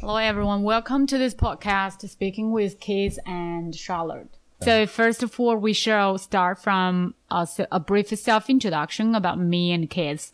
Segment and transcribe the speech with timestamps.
[0.00, 0.62] Hello, everyone.
[0.62, 4.38] Welcome to this podcast, Speaking with Kids and Charlotte.
[4.62, 9.90] So first of all, we shall start from a, a brief self-introduction about me and
[9.90, 10.32] kids.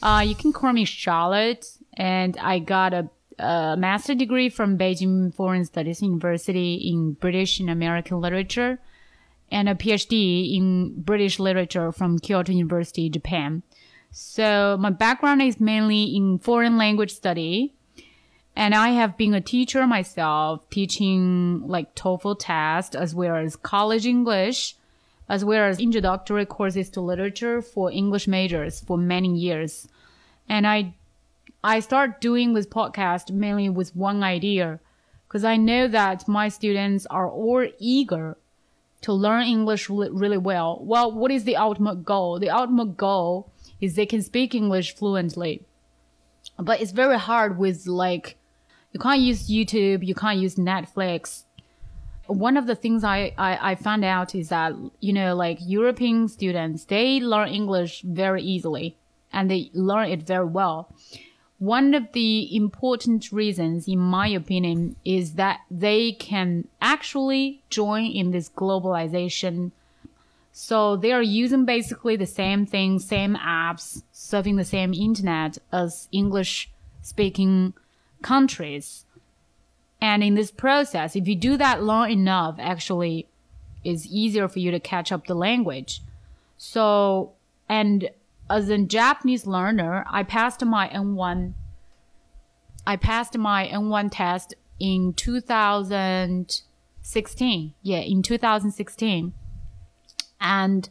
[0.00, 3.10] Uh, you can call me Charlotte, and I got a,
[3.40, 8.78] a master degree from Beijing Foreign Studies University in British and American Literature,
[9.50, 13.64] and a PhD in British Literature from Kyoto University, Japan.
[14.12, 17.74] So my background is mainly in foreign language study
[18.54, 24.06] and I have been a teacher myself, teaching like TOEFL test as well as college
[24.06, 24.76] English,
[25.28, 29.88] as well as introductory courses to literature for English majors for many years.
[30.48, 30.94] And I,
[31.64, 34.80] I start doing this podcast mainly with one idea,
[35.26, 38.36] because I know that my students are all eager
[39.00, 40.78] to learn English really, really well.
[40.82, 42.38] Well, what is the ultimate goal?
[42.38, 45.64] The ultimate goal is they can speak English fluently.
[46.58, 48.36] But it's very hard with like
[48.92, 51.44] you can't use YouTube, you can't use Netflix.
[52.26, 56.28] One of the things I, I, I found out is that, you know, like European
[56.28, 58.96] students, they learn English very easily
[59.32, 60.94] and they learn it very well.
[61.58, 68.32] One of the important reasons, in my opinion, is that they can actually join in
[68.32, 69.70] this globalization.
[70.52, 76.08] So they are using basically the same thing, same apps, surfing the same internet as
[76.12, 76.70] English
[77.00, 77.74] speaking
[78.22, 79.04] countries.
[80.00, 83.28] And in this process, if you do that long enough, actually,
[83.84, 86.00] it's easier for you to catch up the language.
[86.56, 87.32] So,
[87.68, 88.10] and
[88.50, 91.54] as a Japanese learner, I passed my N1,
[92.86, 97.74] I passed my N1 test in 2016.
[97.82, 99.34] Yeah, in 2016.
[100.40, 100.88] And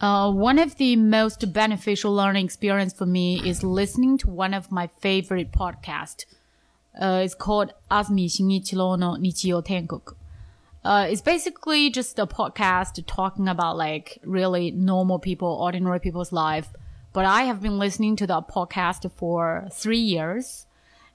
[0.00, 4.72] uh, one of the most beneficial learning experience for me is listening to one of
[4.72, 6.24] my favorite podcasts.
[7.00, 10.14] Uh, it's called Azumi Shinichiro no Nichiyo Tengoku.
[10.84, 16.68] Uh, it's basically just a podcast talking about like really normal people, ordinary people's life.
[17.14, 20.66] But I have been listening to that podcast for three years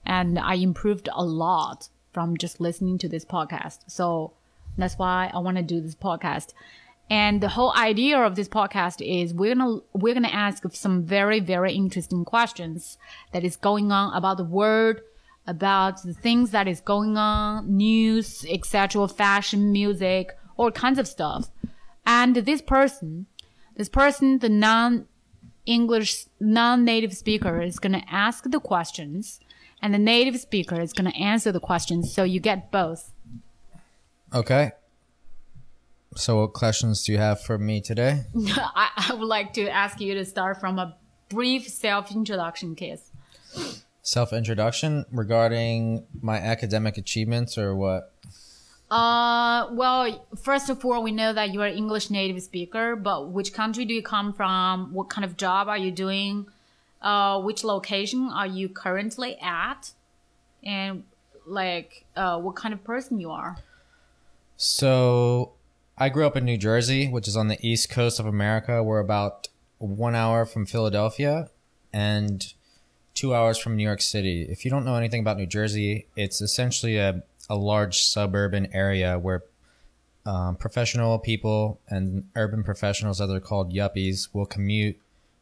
[0.06, 3.80] and I improved a lot from just listening to this podcast.
[3.88, 4.34] So
[4.78, 6.54] that's why I want to do this podcast.
[7.10, 11.40] And the whole idea of this podcast is we're gonna we're gonna ask some very
[11.40, 12.98] very interesting questions
[13.34, 15.02] that is going on about the world,
[15.48, 21.50] about the things that is going on, news, etc., fashion, music, all kinds of stuff.
[22.06, 23.26] And this person,
[23.76, 25.08] this person, the non
[25.66, 29.40] English non native speaker is gonna ask the questions,
[29.82, 32.14] and the native speaker is gonna answer the questions.
[32.14, 33.14] So you get both.
[34.32, 34.74] Okay.
[36.16, 38.24] So, what questions do you have for me today?
[38.36, 40.98] I, I would like to ask you to start from a
[41.30, 43.12] brief self introduction, Kiss.
[44.02, 48.14] Self introduction regarding my academic achievements or what?
[48.90, 53.54] Uh, well, first of all, we know that you are English native speaker, but which
[53.54, 54.94] country do you come from?
[54.94, 56.48] What kind of job are you doing?
[57.02, 59.92] Uh, which location are you currently at?
[60.64, 61.04] And
[61.46, 63.58] like, uh, what kind of person you are?
[64.58, 65.54] So,
[66.02, 68.82] I grew up in New Jersey, which is on the east coast of America.
[68.82, 69.50] We're about
[69.80, 71.50] one hour from Philadelphia
[71.92, 72.54] and
[73.14, 74.44] two hours from New York City.
[74.44, 79.20] If you don't know anything about New Jersey, it's essentially a, a large suburban area
[79.20, 79.44] where
[80.26, 84.98] um, professional people and urban professionals, as they're called yuppies, will commute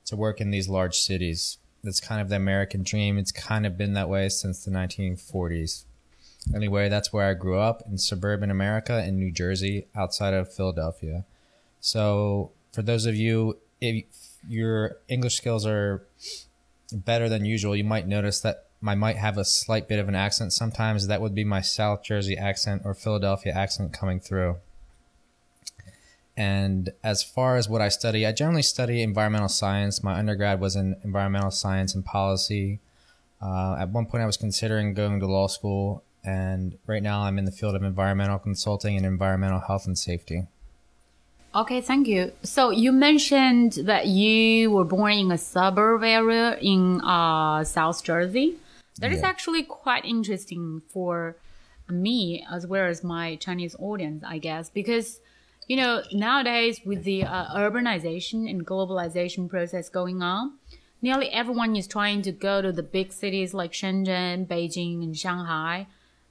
[0.05, 1.59] to work in these large cities.
[1.83, 3.19] That's kind of the American dream.
[3.19, 5.83] It's kind of been that way since the 1940s.
[6.55, 11.25] Anyway, that's where I grew up in suburban America in New Jersey, outside of Philadelphia.
[11.79, 14.05] So, for those of you, if
[14.47, 16.07] your English skills are
[16.91, 20.15] better than usual, you might notice that I might have a slight bit of an
[20.15, 21.07] accent sometimes.
[21.07, 24.57] That would be my South Jersey accent or Philadelphia accent coming through.
[26.37, 30.03] And as far as what I study, I generally study environmental science.
[30.03, 32.79] My undergrad was in environmental science and policy.
[33.41, 37.39] Uh, at one point, I was considering going to law school, and right now I'm
[37.39, 40.47] in the field of environmental consulting and environmental health and safety.
[41.55, 42.33] Okay, thank you.
[42.43, 48.57] So you mentioned that you were born in a suburb area in uh, South Jersey.
[48.99, 49.17] That yeah.
[49.17, 51.37] is actually quite interesting for
[51.89, 55.21] me as well as my Chinese audience, I guess, because
[55.67, 60.57] you know nowadays with the uh, urbanization and globalization process going on,
[61.01, 65.87] nearly everyone is trying to go to the big cities like Shenzhen, Beijing, and Shanghai,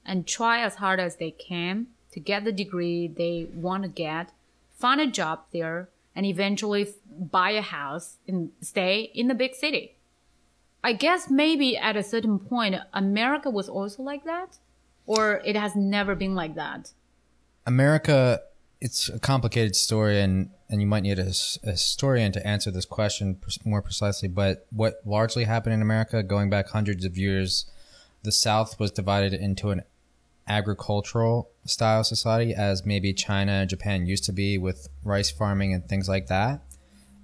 [0.06, 4.32] and try as hard as they can to get the degree they want to get
[4.76, 9.96] find a job there, and eventually buy a house and stay in the big city.
[10.84, 14.58] I guess maybe at a certain point, America was also like that,
[15.06, 16.92] or it has never been like that.
[17.66, 18.40] America,
[18.80, 21.32] it's a complicated story, and and you might need a,
[21.64, 24.28] a historian to answer this question more precisely.
[24.28, 27.66] But what largely happened in America, going back hundreds of years,
[28.22, 29.82] the South was divided into an
[30.48, 35.88] agricultural style society, as maybe China and Japan used to be with rice farming and
[35.88, 36.62] things like that.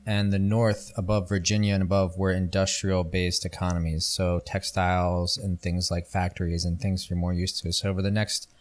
[0.04, 4.04] And the North, above Virginia and above, were industrial based economies.
[4.04, 7.72] So textiles and things like factories and things you're more used to.
[7.72, 8.52] So over the next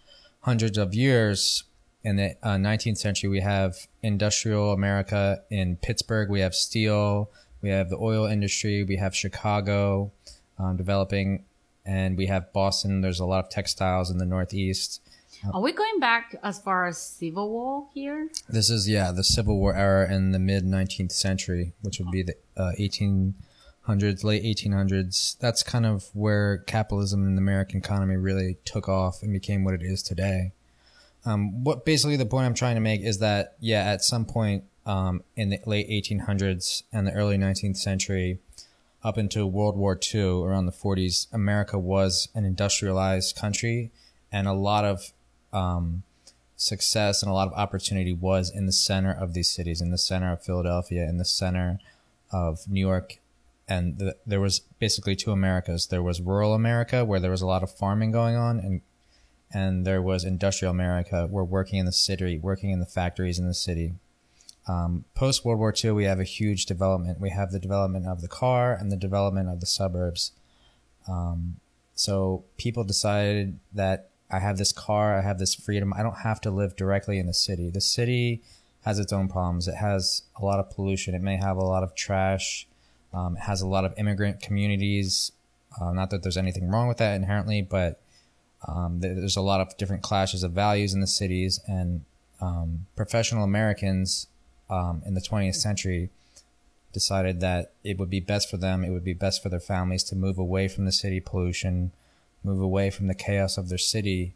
[0.41, 1.63] hundreds of years,
[2.03, 6.29] in the uh, 19th century, we have industrial America in Pittsburgh.
[6.29, 7.31] We have steel.
[7.61, 8.83] We have the oil industry.
[8.83, 10.11] We have Chicago
[10.57, 11.45] um, developing,
[11.85, 13.01] and we have Boston.
[13.01, 15.01] There's a lot of textiles in the Northeast.
[15.53, 18.29] Are we going back as far as Civil War here?
[18.47, 22.23] This is yeah the Civil War era in the mid 19th century, which would be
[22.23, 25.39] the uh, 1800s, late 1800s.
[25.39, 29.73] That's kind of where capitalism in the American economy really took off and became what
[29.73, 30.51] it is today.
[31.25, 34.65] Um, what basically the point I'm trying to make is that yeah, at some point
[34.85, 38.39] um, in the late 1800s and the early 19th century,
[39.03, 43.91] up into World War II, around the 40s, America was an industrialized country,
[44.31, 45.11] and a lot of
[45.51, 46.03] um,
[46.55, 49.97] success and a lot of opportunity was in the center of these cities, in the
[49.97, 51.79] center of Philadelphia, in the center
[52.31, 53.17] of New York.
[53.67, 55.87] And the, there was basically two Americas.
[55.87, 58.81] There was rural America, where there was a lot of farming going on, and
[59.53, 61.27] and there was industrial America.
[61.29, 63.95] We're working in the city, working in the factories in the city.
[64.67, 67.19] Um, Post World War II, we have a huge development.
[67.19, 70.31] We have the development of the car and the development of the suburbs.
[71.07, 71.57] Um,
[71.95, 75.93] so people decided that I have this car, I have this freedom.
[75.93, 77.69] I don't have to live directly in the city.
[77.69, 78.41] The city
[78.85, 79.67] has its own problems.
[79.67, 81.13] It has a lot of pollution.
[81.13, 82.67] It may have a lot of trash.
[83.13, 85.31] Um, it has a lot of immigrant communities.
[85.79, 88.01] Uh, not that there's anything wrong with that inherently, but
[88.67, 92.05] um, there's a lot of different clashes of values in the cities, and
[92.39, 94.27] um, professional Americans
[94.71, 96.09] um, in the 20th century
[96.93, 100.03] decided that it would be best for them, it would be best for their families
[100.03, 101.91] to move away from the city pollution,
[102.43, 104.33] move away from the chaos of their city.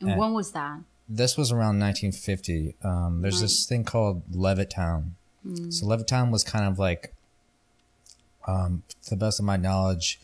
[0.00, 0.80] And, and when was that?
[1.08, 2.74] This was around 1950.
[2.82, 3.42] Um, there's right.
[3.42, 5.10] this thing called Levittown.
[5.46, 5.72] Mm.
[5.72, 7.14] So Levittown was kind of like,
[8.46, 10.20] um, to the best of my knowledge,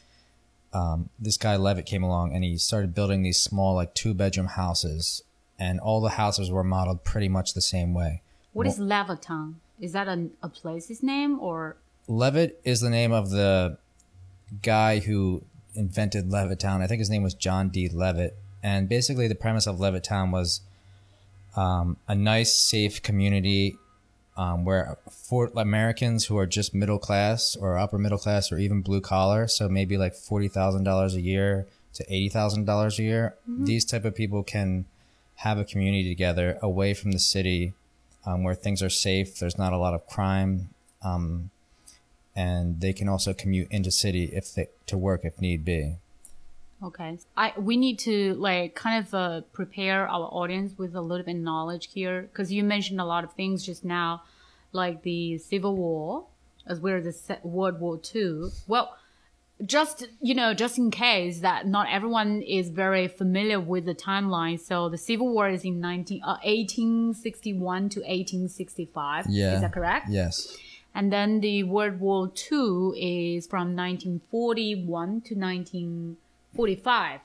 [0.72, 4.48] um, this guy Levitt came along and he started building these small, like two bedroom
[4.48, 5.22] houses,
[5.58, 8.22] and all the houses were modeled pretty much the same way.
[8.54, 9.54] What is Levittown?
[9.80, 11.76] Is that a, a place's name or?
[12.08, 13.76] Levitt is the name of the
[14.62, 15.42] guy who
[15.74, 16.80] invented Levittown.
[16.80, 17.88] I think his name was John D.
[17.88, 18.36] Levitt.
[18.62, 20.62] And basically, the premise of Levittown was
[21.56, 23.76] um, a nice, safe community
[24.36, 28.80] um, where for Americans who are just middle class or upper middle class or even
[28.80, 33.02] blue collar, so maybe like forty thousand dollars a year to eighty thousand dollars a
[33.02, 33.64] year, mm-hmm.
[33.64, 34.86] these type of people can
[35.36, 37.74] have a community together away from the city,
[38.26, 39.38] um, where things are safe.
[39.38, 40.70] There's not a lot of crime,
[41.02, 41.50] um,
[42.34, 45.96] and they can also commute into city if they to work if need be.
[46.82, 47.18] Okay.
[47.36, 51.36] I we need to like kind of uh, prepare our audience with a little bit
[51.36, 54.22] of knowledge here because you mentioned a lot of things just now,
[54.72, 56.26] like the Civil War
[56.66, 58.50] as well as the World War Two.
[58.66, 58.96] Well,
[59.64, 64.58] just you know, just in case that not everyone is very familiar with the timeline.
[64.58, 69.26] So the Civil War is in 19, uh, 1861 to 1865.
[69.28, 69.54] Yeah.
[69.54, 70.06] Is that correct?
[70.10, 70.56] Yes.
[70.94, 77.20] And then the World War Two is from 1941 to 1945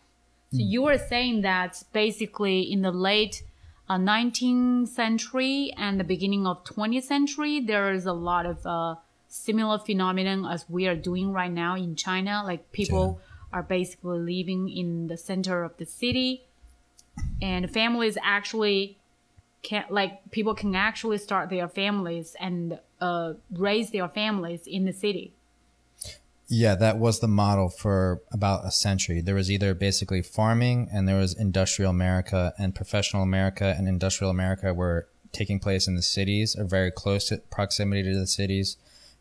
[0.52, 0.70] So mm.
[0.70, 3.44] you were saying that basically in the late
[3.90, 8.96] uh, 19th century and the beginning of 20th century, there is a lot of uh,
[9.30, 12.44] similar phenomenon as we are doing right now in China.
[12.44, 13.60] Like people yeah.
[13.60, 16.44] are basically living in the center of the city,
[17.42, 18.98] and families actually
[19.62, 24.94] can like people can actually start their families and uh, raise their families in the
[24.94, 25.34] city.
[26.52, 29.22] Yeah, that was the model for about a century.
[29.22, 34.32] There was either basically farming and there was industrial America and professional America and industrial
[34.32, 38.78] America were taking place in the cities or very close to proximity to the cities.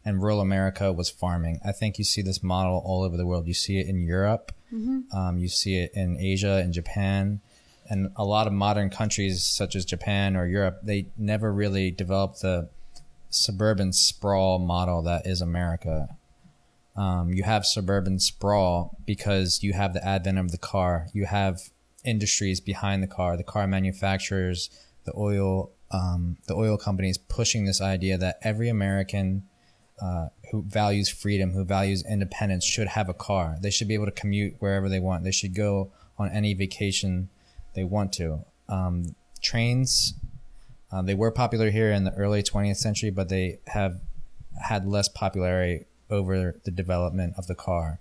[0.09, 1.61] And rural America was farming.
[1.65, 3.47] I think you see this model all over the world.
[3.47, 4.53] You see it in Europe.
[4.73, 5.17] Mm-hmm.
[5.17, 7.41] Um, you see it in Asia and Japan.
[7.91, 12.43] And a lot of modern countries such as Japan or Europe, they never really developed
[12.43, 12.69] the
[13.31, 16.17] suburban sprawl model that is America
[16.99, 21.07] um, you have suburban sprawl because you have the advent of the car.
[21.13, 21.71] You have
[22.05, 24.69] industries behind the car, the car manufacturers,
[25.05, 29.45] the oil, um, the oil companies pushing this idea that every American
[30.01, 33.57] uh, who values freedom, who values independence, should have a car.
[33.61, 35.25] They should be able to commute wherever they want.
[35.25, 37.29] They should go on any vacation
[37.75, 38.45] they want to.
[38.69, 40.15] Um, trains,
[40.91, 44.01] uh, they were popular here in the early 20th century, but they have
[44.63, 48.01] had less popularity over the development of the car.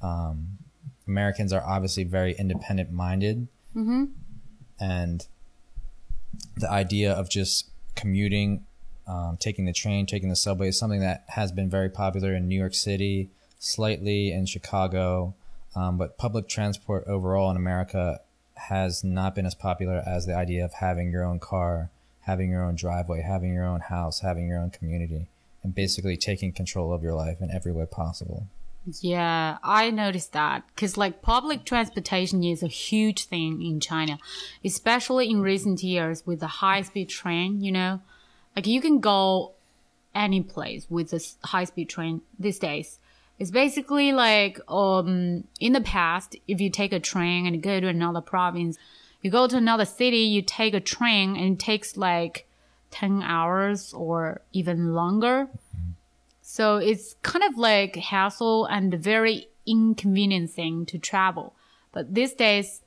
[0.00, 0.58] Um,
[1.06, 3.48] Americans are obviously very independent minded.
[3.76, 4.04] Mm-hmm.
[4.80, 5.26] And
[6.56, 8.66] the idea of just commuting,
[9.06, 12.48] um, taking the train, taking the subway is something that has been very popular in
[12.48, 15.34] New York City, slightly in Chicago.
[15.76, 18.20] Um, but public transport overall in America
[18.54, 21.90] has not been as popular as the idea of having your own car,
[22.22, 25.26] having your own driveway, having your own house, having your own community,
[25.62, 28.46] and basically taking control of your life in every way possible.
[29.00, 34.18] Yeah, I noticed that because like public transportation is a huge thing in China,
[34.64, 38.00] especially in recent years with the high speed train, you know,
[38.54, 39.52] like you can go
[40.14, 42.98] any place with this high speed train these days.
[43.38, 47.88] It's basically like, um, in the past, if you take a train and go to
[47.88, 48.78] another province,
[49.22, 52.46] you go to another city, you take a train and it takes like
[52.92, 55.48] 10 hours or even longer.
[56.42, 61.54] So it's kind of like hassle and very inconvenient thing to travel.
[61.90, 62.82] But these days,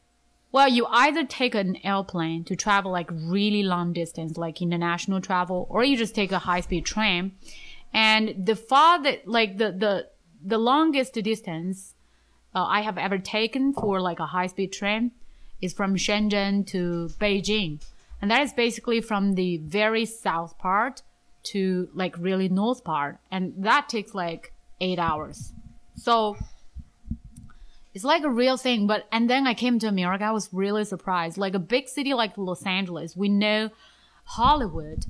[0.52, 5.68] well, you either take an airplane to travel like really long distance, like international travel,
[5.70, 7.34] or you just take a high speed train.
[7.94, 10.08] And the farther, like the, the,
[10.44, 11.96] the longest distance
[12.56, 15.12] uh, I have ever taken for like a high speed train
[15.62, 17.82] is from Shenzhen to Beijing.
[18.22, 21.02] And that is basically from the very south part
[21.44, 23.20] to like really north part.
[23.32, 25.54] And that takes like eight hours.
[25.96, 26.38] So
[27.98, 28.86] it's like a real thing.
[28.86, 30.24] But, and then I came to America.
[30.24, 31.36] I was really surprised.
[31.36, 33.72] Like a big city like Los Angeles, we know
[34.24, 35.08] Hollywood.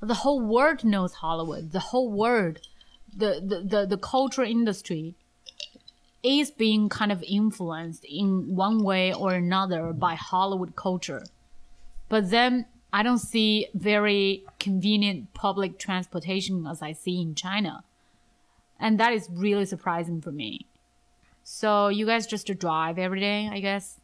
[0.00, 1.72] The whole world knows Hollywood.
[1.72, 2.60] The whole world,
[3.14, 5.14] the, the, the, the culture industry
[6.22, 11.24] is being kind of influenced in one way or another by Hollywood culture.
[12.08, 17.84] But then I don't see very convenient public transportation as I see in China.
[18.80, 20.66] And that is really surprising for me.
[21.44, 23.98] So you guys just drive every day, I guess?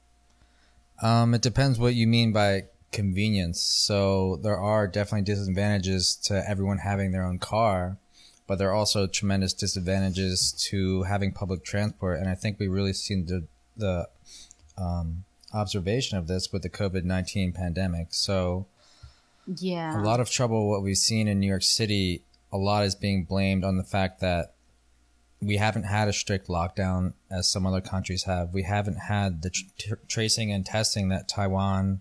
[1.03, 3.61] Um, it depends what you mean by convenience.
[3.61, 7.99] So there are definitely disadvantages to everyone having their own car,
[8.47, 12.19] but there are also tremendous disadvantages to having public transport.
[12.19, 14.09] And I think we really seen the the
[14.77, 18.09] um, observation of this with the COVID nineteen pandemic.
[18.11, 18.67] So
[19.47, 20.01] Yeah.
[20.01, 20.69] a lot of trouble.
[20.69, 24.21] What we've seen in New York City, a lot is being blamed on the fact
[24.21, 24.55] that
[25.41, 28.53] we haven't had a strict lockdown as some other countries have.
[28.53, 32.01] We haven't had the tr- tracing and testing that Taiwan,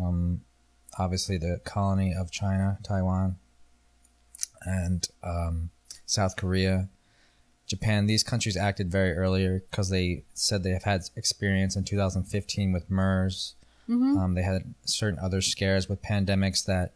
[0.00, 0.42] um,
[0.98, 3.36] obviously the colony of China, Taiwan,
[4.62, 5.70] and um,
[6.06, 6.88] South Korea,
[7.66, 8.06] Japan.
[8.06, 12.90] These countries acted very earlier because they said they have had experience in 2015 with
[12.90, 13.54] MERS.
[14.18, 16.92] Um, they had certain other scares with pandemics that,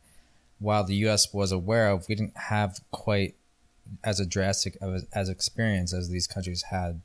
[0.60, 1.34] while the U.S.
[1.34, 3.34] was aware of, we didn't have quite
[4.02, 7.00] as a drastic of as experience as these countries had.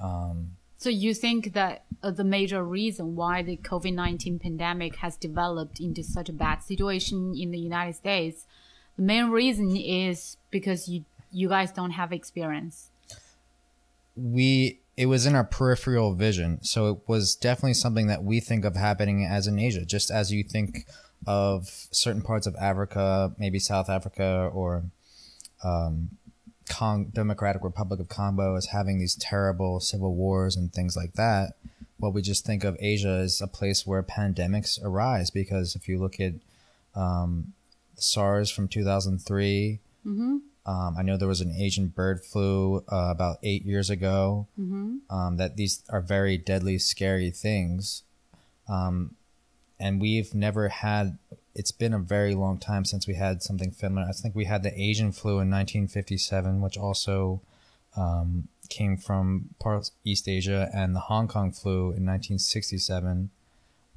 [0.00, 5.80] Um, So you think that uh, the major reason why the COVID-19 pandemic has developed
[5.80, 8.46] into such a bad situation in the United States,
[8.96, 12.90] the main reason is because you you guys don't have experience.
[14.16, 18.64] we it was in our peripheral vision so it was definitely something that we think
[18.64, 20.86] of happening as in asia just as you think
[21.26, 24.82] of certain parts of africa maybe south africa or
[25.64, 26.10] um,
[26.68, 31.54] Cong- democratic republic of congo as having these terrible civil wars and things like that
[31.98, 35.98] well we just think of asia as a place where pandemics arise because if you
[35.98, 36.34] look at
[36.94, 37.54] um,
[37.96, 39.78] sars from 2003
[40.66, 44.46] um, I know there was an Asian bird flu uh, about eight years ago.
[45.10, 48.02] Um, that these are very deadly, scary things,
[48.68, 49.14] um,
[49.80, 51.16] and we've never had.
[51.58, 54.06] It's been a very long time since we had something similar.
[54.08, 57.40] I think we had the Asian flu in 1957, which also
[57.96, 63.30] um, came from parts East Asia, and the Hong Kong flu in 1967.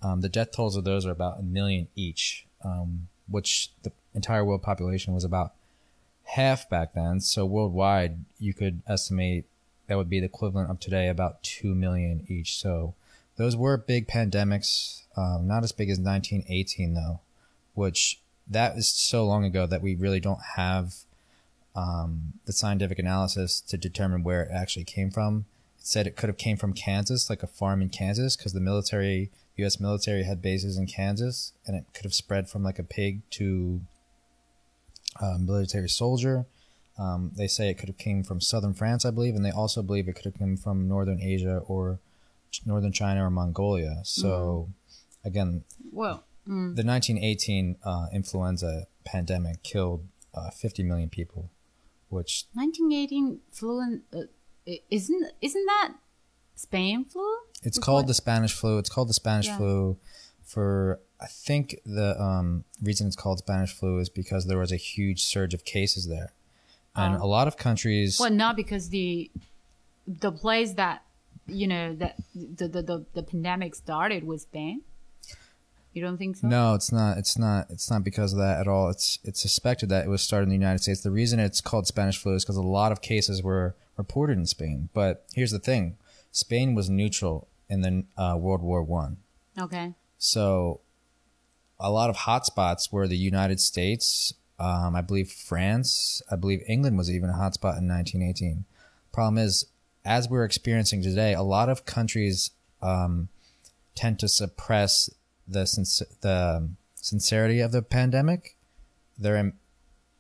[0.02, 4.44] Um, the death tolls of those are about a million each, um, which the entire
[4.44, 5.54] world population was about
[6.24, 7.20] half back then.
[7.20, 9.46] So worldwide, you could estimate
[9.86, 12.58] that would be the equivalent of today about 2 million each.
[12.58, 12.96] So
[13.36, 17.20] those were big pandemics, um, not as big as 1918 though,
[17.74, 20.94] which that is so long ago that we really don't have
[21.76, 25.46] um, the scientific analysis to determine where it actually came from.
[25.80, 28.60] It said it could have came from Kansas, like a farm in Kansas, because the
[28.60, 29.80] military, U.S.
[29.80, 33.82] military had bases in Kansas, and it could have spread from like a pig to
[35.20, 36.46] uh, military soldier.
[37.00, 39.82] Um, they say it could have came from southern France, I believe, and they also
[39.82, 42.00] believe it could have come from northern Asia or
[42.66, 44.02] northern China or Mongolia.
[44.04, 44.70] So,
[45.24, 51.50] again, Well, mm, the 1918 uh, influenza pandemic killed uh, 50 million people,
[52.10, 54.02] which 1918 flu.
[54.14, 54.22] Uh,
[54.90, 55.94] isn't isn't that
[56.56, 57.28] Spain flu?
[57.64, 58.08] it's called one?
[58.08, 58.78] the Spanish flu.
[58.78, 59.58] It's called the Spanish Yeah.
[59.58, 59.98] flu
[60.44, 64.78] for I think the um, reason it's called Spanish flu is because there was a
[64.78, 66.34] huge surge of cases there,
[66.96, 67.24] and Oh.
[67.26, 68.20] a lot of countries.
[68.20, 69.30] Well, not because the
[70.08, 71.04] the place that
[71.48, 74.82] you know that the the the, the pandemic started was Spain.
[75.94, 76.48] You don't think so?
[76.48, 77.18] No, it's not.
[77.18, 77.68] It's not.
[77.70, 78.90] It's not because of that at all.
[78.90, 81.02] It's it's suspected that it was started in the United States.
[81.02, 84.46] The reason it's called Spanish flu is because a lot of cases were reported in
[84.46, 84.90] Spain.
[84.94, 85.98] But here's the thing:
[86.32, 89.18] Spain was neutral in the uh, World War One.
[89.60, 89.94] Okay.
[90.18, 90.80] So,
[91.80, 94.34] a lot of hotspots were the United States.
[94.60, 96.22] Um, I believe France.
[96.32, 98.64] I believe England was even a hotspot in 1918.
[99.12, 99.66] Problem is,
[100.06, 103.28] as we're experiencing today, a lot of countries um,
[103.96, 105.10] tend to suppress
[105.52, 108.56] the sinc- the um, sincerity of the pandemic.
[109.18, 109.60] They're im-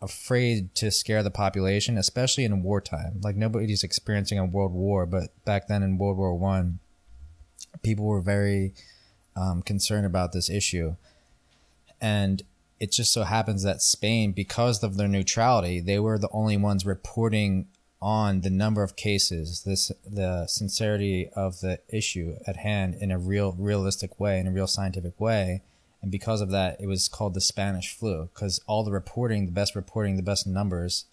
[0.02, 3.20] afraid to scare the population, especially in wartime.
[3.22, 6.80] Like nobody's experiencing a world war, but back then in World War One,
[7.84, 8.74] people were very
[9.36, 10.96] um, concerned about this issue.
[12.00, 12.44] And
[12.80, 16.86] it just so happens that Spain, because of their neutrality, they were the only ones
[16.86, 17.68] reporting
[18.02, 23.20] on the number of cases, this the sincerity of the issue at hand in a
[23.20, 25.62] real realistic way, in a real scientific way.
[26.02, 29.52] And because of that, it was called the Spanish flu because all the reporting, the
[29.52, 31.06] best reporting, the best numbers,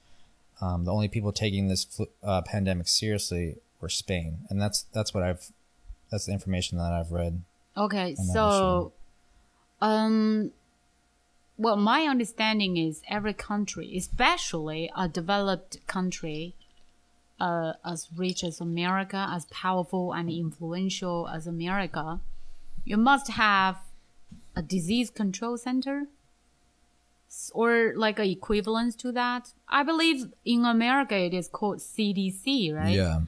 [0.62, 5.12] um, the only people taking this flu, uh, pandemic seriously were Spain, and that's that's
[5.12, 5.52] what I've
[6.10, 7.42] that's the information that I've read.
[7.76, 8.92] Okay, so,
[9.80, 10.50] um,
[11.56, 16.56] well, my understanding is every country, especially a developed country,
[17.39, 22.19] uh, as rich as America, as powerful and influential as America,
[22.85, 23.77] you must have
[24.55, 26.07] a disease control center
[27.29, 29.53] S- or like a equivalence to that.
[29.67, 32.93] I believe in America it is called CDC, right?
[32.95, 33.21] Yeah.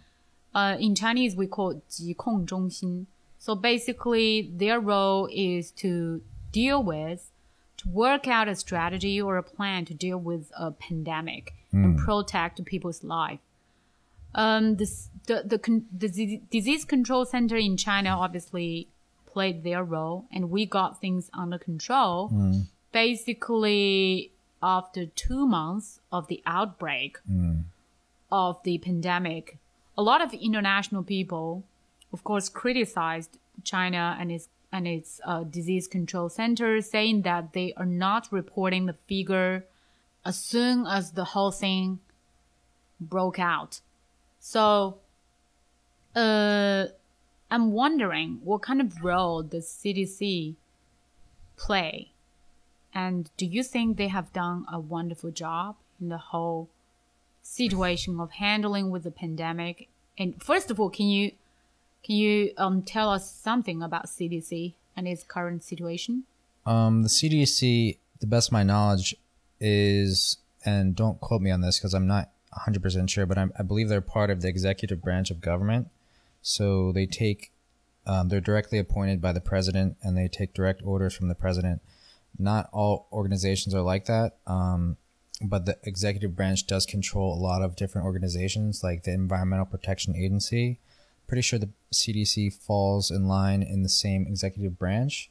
[0.53, 3.07] uh, in Chinese we call it 疾控中心.
[3.39, 7.29] So basically, their role is to deal with,
[7.77, 12.63] to work out a strategy or a plan to deal with a pandemic and protect
[12.63, 13.39] people's life.
[14.34, 18.88] Um, this, the the con- the dis- disease control center in China obviously
[19.26, 22.28] played their role, and we got things under control.
[22.92, 27.18] Basically, after two months of the outbreak,
[28.32, 29.56] of the pandemic,
[29.96, 31.64] a lot of international people,
[32.12, 37.72] of course, criticized China and its and its uh, disease control center, saying that they
[37.76, 39.64] are not reporting the figure
[40.24, 41.98] as soon as the whole thing
[43.00, 43.80] broke out.
[44.40, 44.98] So,
[46.16, 46.86] uh,
[47.50, 50.56] I'm wondering what kind of role does CDC
[51.56, 52.12] play,
[52.94, 56.70] and do you think they have done a wonderful job in the whole
[57.42, 59.88] situation of handling with the pandemic?
[60.16, 61.32] And first of all, can you
[62.02, 66.24] can you um, tell us something about CDC and its current situation?
[66.64, 69.14] Um, the CDC, the best of my knowledge,
[69.60, 73.62] is, and don't quote me on this because I'm not 100% sure, but I'm, I
[73.62, 75.88] believe they're part of the executive branch of government.
[76.42, 77.52] So they take,
[78.06, 81.80] um, they're directly appointed by the president and they take direct orders from the president.
[82.38, 84.38] Not all organizations are like that.
[84.46, 84.96] Um,
[85.42, 90.14] but the executive branch does control a lot of different organizations like the Environmental Protection
[90.14, 90.78] Agency.
[91.26, 95.30] Pretty sure the CDC falls in line in the same executive branch.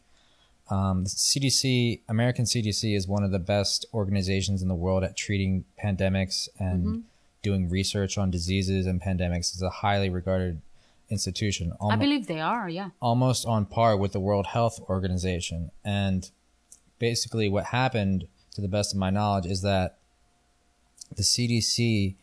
[0.70, 5.18] Um, the CDC, American CDC, is one of the best organizations in the world at
[5.18, 7.04] treating pandemics and
[7.42, 9.54] doing research on diseases and pandemics.
[9.56, 10.62] is a highly regarded
[11.10, 12.70] institution, I believe they are.
[12.70, 12.90] Yeah.
[13.02, 15.72] almost on par with the World Health Organization.
[15.84, 16.30] And
[17.00, 19.98] basically, what happened, to the best of my knowledge, is that
[21.16, 22.16] the CDC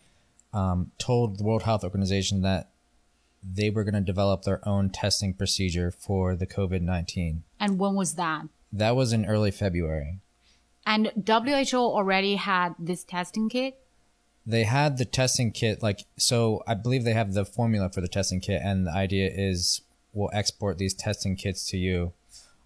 [0.53, 2.71] um, told the World Health Organization that
[3.43, 7.43] they were going to develop their own testing procedure for the COVID 19.
[7.61, 8.47] And when was that?
[8.73, 10.19] That was in early February.
[10.85, 13.79] And WHO already had this testing kit.
[14.47, 18.09] They had the testing kit, like, so I believe they have the formula for the
[18.09, 19.81] testing kit, and the idea is
[20.13, 22.13] we'll export these testing kits to you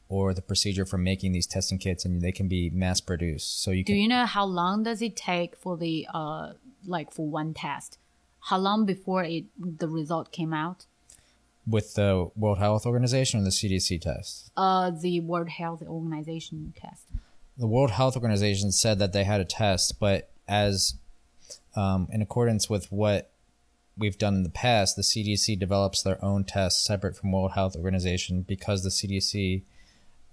[0.09, 3.63] or the procedure for making these testing kits, and they can be mass produced.
[3.63, 6.53] So you Do can, you know how long does it take for the uh
[6.87, 7.99] like for one test?
[8.41, 10.87] How long before it the result came out?
[11.67, 14.51] with the World Health Organization or the CDC test.
[14.57, 17.05] Uh, the World Health Organization test.
[17.57, 20.95] The World Health Organization said that they had a test, but as
[21.77, 23.31] Um, in accordance with what
[23.97, 27.77] we've done in the past, the CDC develops their own tests separate from World Health
[27.77, 29.63] Organization because the CDC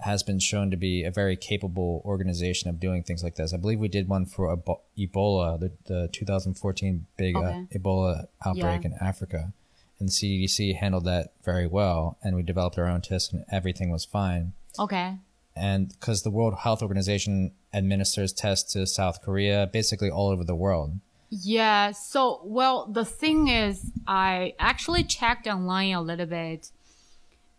[0.01, 3.53] has been shown to be a very capable organization of doing things like this.
[3.53, 4.55] I believe we did one for
[4.97, 8.87] Ebola, the, the 2014 big uh, Ebola outbreak Yeah.
[8.89, 9.53] in Africa.
[9.99, 13.89] And the CDC handled that very well, and we developed our own tests, and everything
[13.89, 14.53] was fine.
[14.77, 15.15] Okay.
[15.55, 20.53] And because the World Health Organization administers tests to South Korea, basically all over the
[20.55, 20.99] world.
[21.29, 21.91] Yeah.
[21.91, 26.71] So, well, the thing is, I actually checked online a little bit,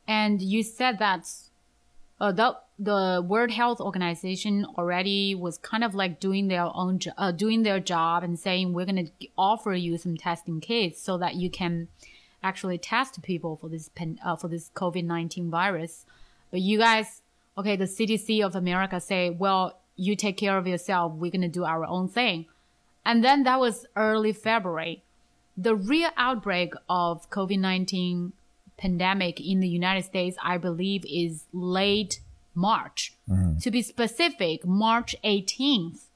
[0.07, 1.31] and you said that
[2.20, 7.12] uh, the the World Health Organization already was kind of like doing their own jo-
[7.18, 11.35] uh, doing their job and saying we're gonna offer you some testing kits so that
[11.35, 11.88] you can
[12.42, 16.07] actually test people for this pen, uh, for this COVID nineteen virus.
[16.50, 17.20] But you guys,
[17.59, 21.12] okay, the CDC of America say, well, you take care of yourself.
[21.12, 22.46] We're gonna do our own thing.
[23.09, 25.03] And then that was early February.
[25.57, 28.35] The real outbreak of COVID 19
[28.77, 32.21] pandemic in the United States, I believe, is late
[32.55, 33.14] March.
[33.29, 33.61] Mm-hmm.
[33.61, 36.09] To be specific, March 18th,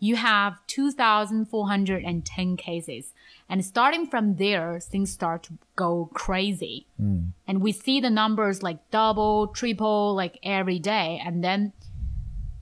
[0.00, 3.12] you have 2,410 cases.
[3.48, 6.86] And starting from there, things start to go crazy.
[7.00, 7.32] Mm.
[7.46, 11.20] And we see the numbers like double, triple, like every day.
[11.24, 11.72] And then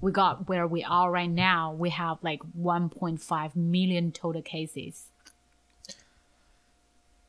[0.00, 1.72] we got where we are right now.
[1.72, 5.06] We have like 1.5 million total cases.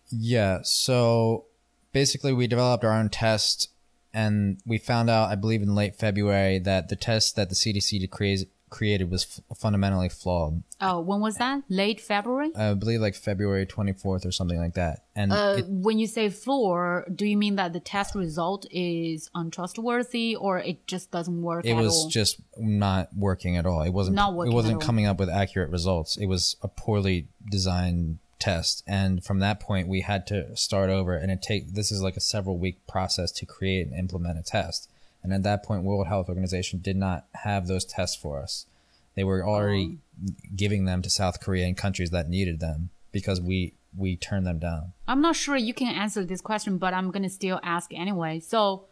[0.10, 0.60] Yeah.
[0.64, 1.46] So
[1.92, 3.70] basically, we developed our own test,
[4.14, 8.00] and we found out, I believe, in late February that the test that the CDC
[8.72, 10.64] created was f- fundamentally flawed.
[10.80, 11.62] Oh, when was that?
[11.70, 12.50] Late February?
[12.56, 15.04] I believe like February 24th or something like that.
[15.16, 19.30] And Uh, it, when you say floor, do you mean that the test result is
[19.36, 22.10] untrustworthy or it just doesn't work it was all?
[22.10, 23.82] just not working at all.
[23.84, 24.86] It wasn't Not working it wasn't at all.
[24.88, 26.18] coming up with accurate results.
[26.18, 28.84] It was a poorly designed test.
[28.88, 32.18] And from that point we had to start over and it take this is like
[32.18, 34.90] a several week process to create and implement a test.
[35.24, 38.66] And at that point World Health Organization did not have those tests for us.
[39.16, 40.28] They were already Oh.
[40.56, 44.58] giving them to South Korea and countries that needed them because we we turned them
[44.58, 44.94] down.
[45.08, 48.40] I'm not sure you can answer this question, but I'm going to still ask anyway.
[48.40, 48.86] So,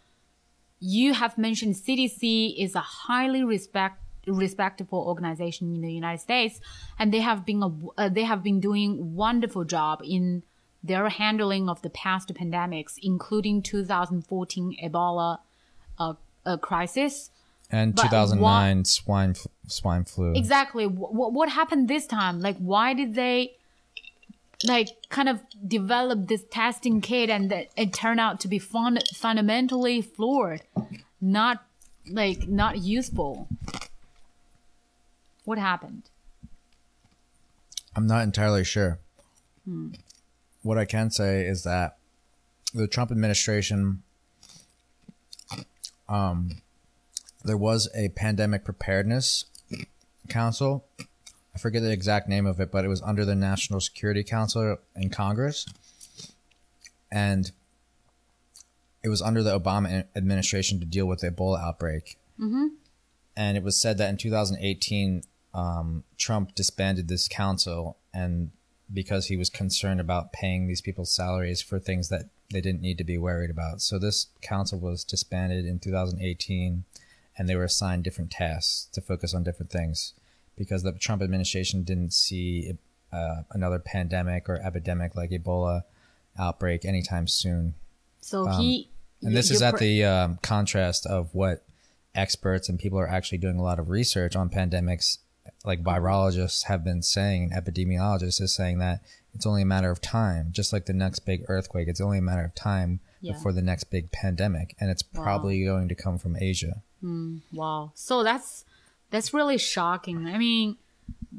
[0.82, 6.60] you have mentioned CDC is a highly respect respectable organization in the United States,
[7.00, 10.44] and they have been a, uh, they have been doing wonderful job in
[10.84, 15.40] their handling of the past pandemics, including 2014 Ebola
[16.00, 16.14] uh,
[16.46, 17.32] uh, crisis.
[17.72, 19.36] And But 2009 swine
[19.68, 20.34] swine flu.
[20.34, 20.88] Exactly.
[20.88, 22.40] What what happened this time?
[22.42, 23.56] Like, why did they
[24.66, 29.00] like kind of develop this testing kit and that it turned out to be fun-
[29.14, 30.62] fundamentally flawed,
[31.22, 31.64] not
[32.10, 33.48] like not useful?
[35.46, 36.10] What happened?
[37.96, 39.00] I'm not entirely sure.
[40.62, 41.98] What I can say is that
[42.74, 44.04] the Trump administration,
[46.10, 46.62] um,
[47.44, 49.46] there was a pandemic preparedness
[50.28, 50.86] council.
[51.56, 54.78] I forget the exact name of it, but it was under the National Security Council
[54.96, 55.66] in Congress,
[57.12, 57.52] and
[59.04, 62.18] it was under the Obama administration to deal with the Ebola outbreak.
[62.40, 62.68] Mm-hmm.
[63.38, 68.52] And it was said that in 2018, um, Trump disbanded this council, and
[68.94, 72.98] because he was concerned about paying these people's salaries for things that they didn't need
[72.98, 73.82] to be worried about.
[73.82, 76.84] So this council was disbanded in 2018,
[77.38, 80.14] and they were assigned different tasks to focus on different things
[80.58, 82.74] because the Trump administration didn't see
[83.12, 85.84] uh, another pandemic or epidemic like Ebola
[86.38, 87.76] outbreak anytime soon.
[88.22, 88.90] So he
[89.22, 91.64] And this is at the um, contrast of what
[92.16, 95.20] experts and people are actually doing a lot of research on pandemics,
[95.64, 99.02] like virologists have been saying, and epidemiologists is saying that
[99.34, 101.88] it's only a matter of time, just like the next big earthquake.
[101.88, 103.34] It's only a matter of time Yeah.
[103.34, 106.82] before the next big pandemic, and it's probably going to come from Asia.
[107.02, 107.92] Hmm, wow.
[107.96, 108.66] So that's
[109.12, 110.28] that's really shocking.
[110.28, 110.78] I mean,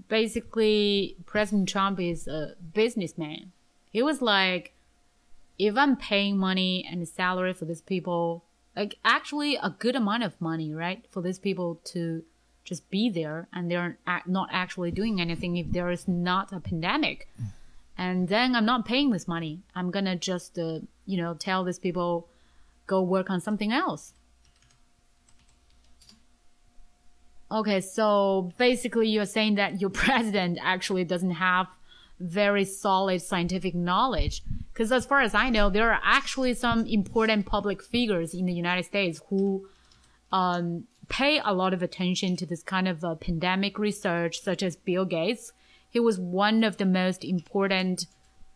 [0.08, 3.52] basically, President Trump is a businessman.
[3.92, 4.72] He was like,
[5.58, 8.44] if I'm paying money and salary for these people,
[8.76, 12.22] like actually a good amount of money, right, for these people to
[12.64, 17.28] just be there and they're not actually doing anything if there is not a pandemic.
[17.40, 17.46] Mm.
[18.00, 19.60] And then I'm not paying this money.
[19.74, 22.28] I'm gonna just, uh, you know, tell these people
[22.86, 24.14] go work on something else.
[27.52, 31.66] Okay, so basically you're saying that your president actually doesn't have
[32.18, 34.42] very solid scientific knowledge.
[34.72, 38.54] Because as far as I know, there are actually some important public figures in the
[38.54, 39.68] United States who
[40.32, 44.74] um, pay a lot of attention to this kind of uh, pandemic research, such as
[44.74, 45.52] Bill Gates.
[45.90, 48.06] He was one of the most important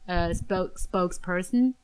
[0.08, 1.74] uh, spoke, spokesperson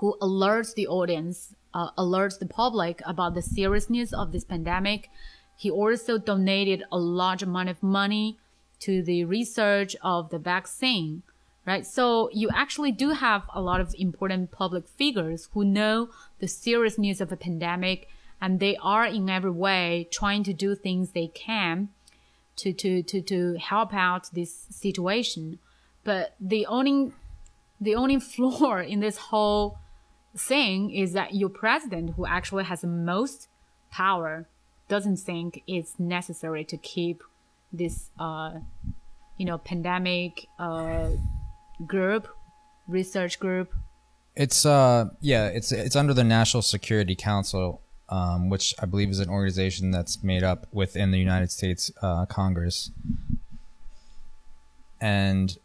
[0.00, 5.10] who alerts the audience, uh, alerts the public about the seriousness of this pandemic.
[5.56, 8.38] He also donated a large amount of money
[8.80, 11.22] to the research of the vaccine,
[11.66, 11.86] right?
[11.86, 16.08] So you actually do have a lot of important public figures who know
[16.40, 18.08] the seriousness of a pandemic
[18.40, 21.90] and they are in every way trying to do things they can
[22.56, 25.58] to, to, to, to help out this situation.
[26.04, 27.12] But the only,
[27.80, 29.78] the only flaw in this whole
[30.36, 33.48] thing is that your president, who actually has the most
[33.90, 34.46] power,
[34.88, 37.22] doesn't think it's necessary to keep
[37.72, 38.52] this, uh,
[39.38, 41.08] you know, pandemic uh,
[41.86, 42.28] group,
[42.86, 43.72] research group.
[44.36, 49.20] It's uh yeah, it's it's under the National Security Council, um, which I believe is
[49.20, 52.90] an organization that's made up within the United States uh, Congress,
[55.00, 55.56] and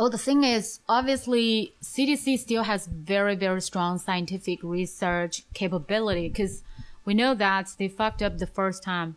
[0.00, 6.62] Oh, the thing is, obviously, CDC still has very, very strong scientific research capability because
[7.04, 9.16] we know that they fucked up the first time,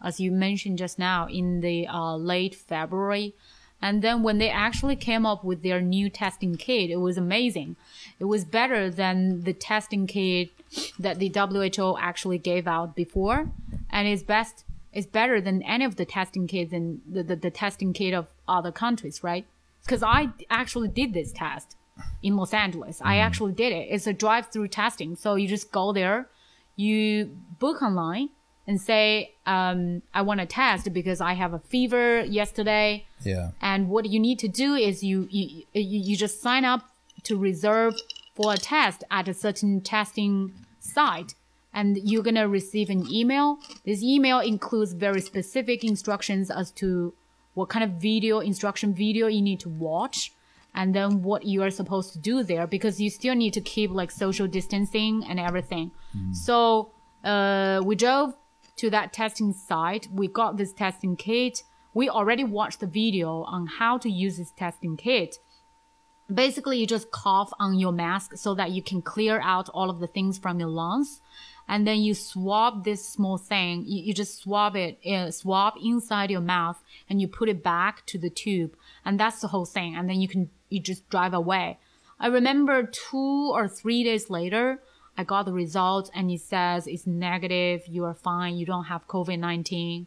[0.00, 3.34] as you mentioned just now, in the uh, late February.
[3.82, 7.76] And then when they actually came up with their new testing kit, it was amazing.
[8.18, 10.50] It was better than the testing kit
[10.98, 13.50] that the WHO actually gave out before.
[13.90, 17.50] And it's best, it's better than any of the testing kits and the, the, the
[17.50, 19.46] testing kit of other countries, right?
[19.84, 21.76] because I actually did this test
[22.22, 23.00] in Los Angeles.
[23.00, 23.06] Mm.
[23.06, 23.88] I actually did it.
[23.90, 25.16] It's a drive-through testing.
[25.16, 26.28] So you just go there,
[26.76, 28.30] you book online
[28.66, 33.06] and say, um, I want to test because I have a fever yesterday.
[33.22, 33.50] Yeah.
[33.60, 36.88] And what you need to do is you, you, you just sign up
[37.24, 37.94] to reserve
[38.34, 41.34] for a test at a certain testing site
[41.72, 43.58] and you're going to receive an email.
[43.84, 47.12] This email includes very specific instructions as to
[47.54, 50.32] what kind of video, instruction video you need to watch,
[50.74, 53.90] and then what you are supposed to do there because you still need to keep
[53.90, 55.90] like social distancing and everything.
[56.16, 56.34] Mm.
[56.34, 56.90] So,
[57.24, 58.34] uh, we drove
[58.80, 60.08] to that testing site.
[60.12, 61.62] We got this testing kit.
[61.94, 65.36] We already watched the video on how to use this testing kit.
[66.32, 69.98] Basically, you just cough on your mask so that you can clear out all of
[69.98, 71.20] the things from your lungs
[71.70, 73.84] and then you swab this small thing.
[73.86, 78.04] You, you just swab it, uh, swab inside your mouth, and you put it back
[78.06, 79.94] to the tube, and that's the whole thing.
[79.94, 81.78] And then you can you just drive away.
[82.18, 84.82] I remember two or three days later,
[85.20, 87.86] I got the results and it says it's negative.
[87.86, 88.56] You are fine.
[88.56, 90.06] You don't have COVID nineteen.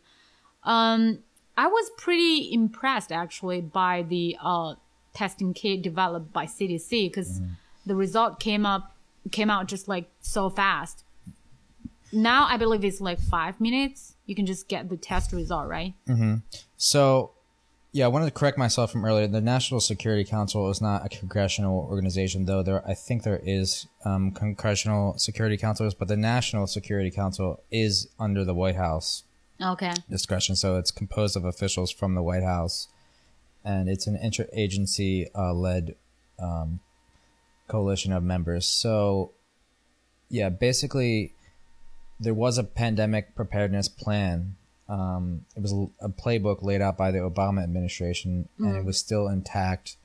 [0.63, 1.19] Um,
[1.56, 4.76] I was pretty impressed actually by the uh,
[5.13, 7.52] testing kit developed by CDC because mm.
[7.86, 8.95] the result came up
[9.32, 11.04] came out just like so fast
[12.13, 14.15] now I believe it's like five minutes.
[14.26, 15.95] You can just get the test result, right?
[16.08, 16.36] Mm-hmm.
[16.78, 17.32] So,
[17.94, 19.28] yeah, I wanted to correct myself from earlier.
[19.28, 22.64] The National Security Council is not a congressional organization, though.
[22.64, 28.10] There, I think there is um, congressional security councils, but the National Security Council is
[28.20, 29.24] under the White House.
[29.62, 29.94] Okay.
[30.10, 32.88] Discretion, so it's composed of officials from the White House,
[33.64, 35.96] and it's an interagency uh, led
[36.40, 36.80] um,
[37.68, 38.66] coalition of members.
[38.66, 39.34] So,
[40.30, 41.34] yeah, basically
[42.20, 44.56] there was a pandemic preparedness plan.
[44.94, 48.68] Um, it was a, a, playbook laid out by the Obama administration, mm.
[48.68, 48.86] and it mm.
[48.86, 49.98] was still intact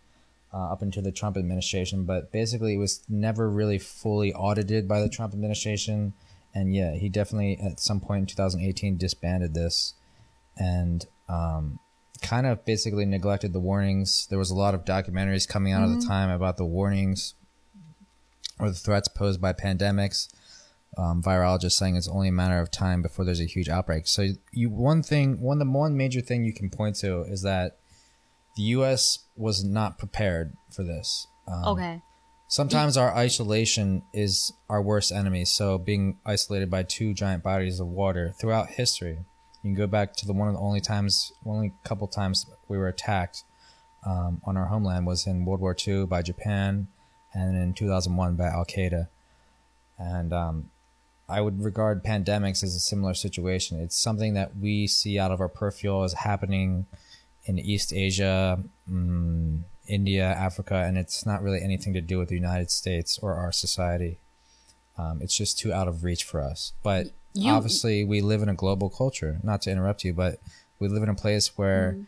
[0.53, 2.05] uh, up until the Trump administration.
[2.05, 6.14] But basically, it was never really fully audited by the Trump administration.
[6.55, 9.92] And yeah, he definitely at some point in 2018 disbanded this,
[10.57, 11.79] and um,
[12.22, 14.27] kind of basically neglected the warnings.
[14.31, 15.98] There was a lot of documentaries coming out mm-hmm.
[15.98, 17.35] at the time about the warnings
[18.59, 20.29] or the threats posed by pandemics
[20.98, 24.06] um, virologists saying it's only a matter of time before there's a huge outbreak.
[24.06, 27.78] So you one thing, one the one major thing you can point to is that
[28.56, 29.20] the U.S.
[29.37, 31.28] was not prepared for this.
[31.46, 32.02] Um, okay.
[32.48, 35.44] Sometimes our isolation is our worst enemy.
[35.44, 39.18] So being isolated by two giant bodies of water throughout history,
[39.62, 42.78] you can go back to the one of the only times, only couple times we
[42.78, 43.44] were attacked
[44.04, 46.88] um, on our homeland was in World War II by Japan,
[47.34, 49.08] and in 2001 by Al Qaeda.
[49.98, 50.70] And um,
[51.28, 53.80] I would regard pandemics as a similar situation.
[53.80, 56.86] It's something that we see out of our peripheral as happening
[57.44, 62.34] in East Asia, um, India, Africa, and it's not really anything to do with the
[62.34, 64.18] United States or our society.
[64.96, 66.72] Um, it's just too out of reach for us.
[66.82, 69.38] But you, obviously, we live in a global culture.
[69.42, 70.40] Not to interrupt you, but
[70.78, 72.02] we live in a place where mm-hmm.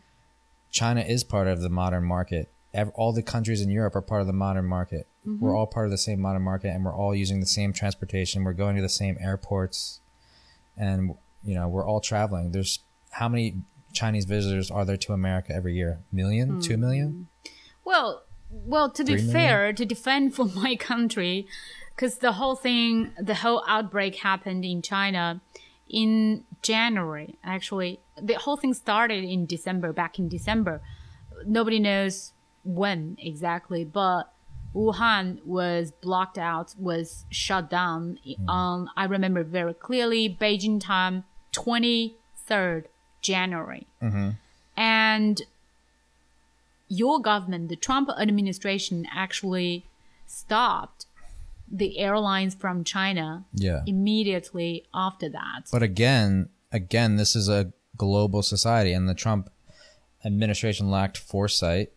[0.71, 2.49] China is part of the modern market.
[2.95, 5.07] All the countries in Europe are part of the modern market.
[5.25, 5.43] Mm-hmm.
[5.43, 8.43] We're all part of the same modern market, and we're all using the same transportation.
[8.43, 10.01] We're going to the same airports,
[10.75, 12.51] and you know we're all traveling.
[12.51, 12.79] There's
[13.11, 13.61] how many
[13.93, 15.99] Chinese visitors are there to America every year?
[16.11, 17.27] Million, two million?
[17.85, 21.47] Well, well, to be fair, to defend for my country,
[21.95, 25.41] because the whole thing, the whole outbreak happened in China
[25.87, 27.37] in January.
[27.43, 30.81] Actually, the whole thing started in December, back in December.
[31.45, 34.31] Nobody knows when exactly, but
[34.73, 38.19] Wuhan was blocked out, was shut down.
[38.47, 42.85] Um, I remember very clearly, Beijing time, 23rd
[43.21, 43.87] January.
[44.77, 45.41] And
[46.87, 49.85] your government, the Trump administration, actually
[50.25, 51.05] stopped
[51.69, 53.81] the airlines from China Yeah.
[53.85, 55.67] immediately after that.
[55.71, 59.49] But again, again, this is a global society, and the Trump
[60.25, 61.91] administration lacked foresight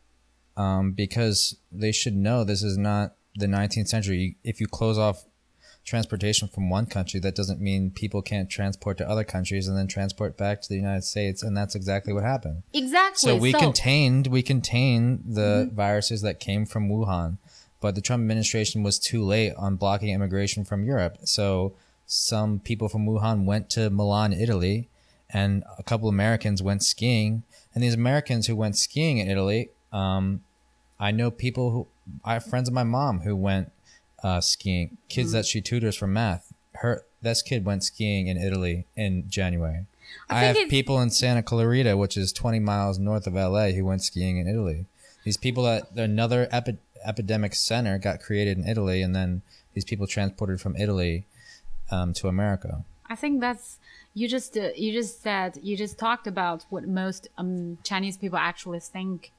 [0.56, 4.36] um, because they should know this is not the 19th century.
[4.44, 5.24] If you close off
[5.84, 9.86] transportation from one country, that doesn't mean people can't transport to other countries and then
[9.86, 12.62] transport back to the United States, and that's exactly what happened.
[12.72, 13.30] exactly.
[13.30, 17.38] So we contained we contained the viruses that came from Wuhan,
[17.80, 21.18] but the Trump administration was too late on blocking immigration from Europe.
[21.24, 21.74] So
[22.06, 24.88] some people from Wuhan went to Milan, Italy,
[25.30, 27.42] and a couple Americans went skiing.
[27.74, 30.42] And these Americans who went skiing in Italy, um,
[30.98, 31.86] I know people who
[32.24, 33.72] I have friends of my mom who went
[34.22, 34.98] uh, skiing.
[35.08, 36.52] Kids that she tutors for math.
[36.74, 39.86] Her this kid went skiing in Italy in January.
[40.28, 43.84] I, think have people in Santa Clarita, which is 20 miles north of LA, who
[43.84, 44.86] went skiing in Italy.
[45.24, 50.06] These people that another epi- epidemic center got created in Italy, and then these people
[50.06, 51.24] transported from Italy
[51.90, 52.84] um, to America.
[53.08, 53.78] I think that's
[54.12, 58.38] you just uh, you just said you just talked about what most um, Chinese people
[58.38, 59.32] actually think,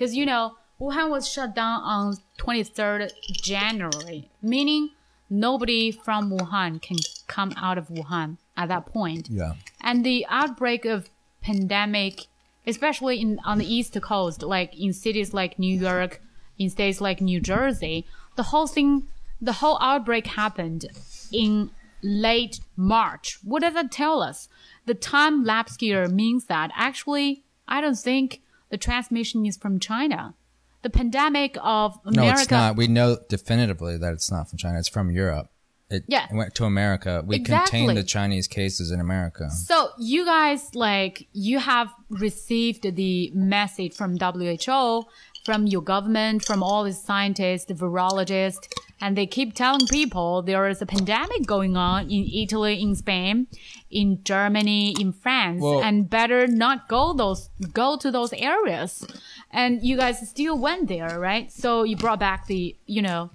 [0.00, 4.90] because you know Wuhan was shut down on 23rd January, meaning
[5.28, 9.28] nobody from Wuhan can come out of Wuhan at that point.
[9.30, 9.52] Yeah.
[9.82, 11.10] And the outbreak of
[11.42, 12.28] pandemic,
[12.66, 16.22] especially in on the East Coast, like in cities like New York,
[16.58, 19.06] in states like New Jersey, the whole thing,
[19.38, 20.86] the whole outbreak happened
[21.30, 21.70] in
[22.02, 23.38] late March.
[23.44, 24.48] What does that tell us?
[24.86, 30.34] The time lapse here means that actually, I don't think the transmission is from China.
[30.82, 32.34] The pandemic of America.
[32.34, 32.76] No, it's not.
[32.76, 34.78] We know definitively that it's not from China.
[34.78, 35.50] It's from Europe.
[35.90, 36.26] It Yeah.
[36.32, 37.22] went to America.
[37.26, 37.80] We Exactly.
[37.80, 39.50] contained the Chinese cases in America.
[39.50, 45.04] So you guys like you have received the message from WHO,
[45.44, 48.68] from your government, from all these scientists, the virologists,
[49.00, 53.46] and they keep telling people there is a pandemic going on in Italy, in Spain,
[53.90, 59.06] in Germany, in France, Well- and better not go those go to those areas.
[59.50, 61.50] And you guys still went there, right?
[61.50, 63.30] So you brought back the you know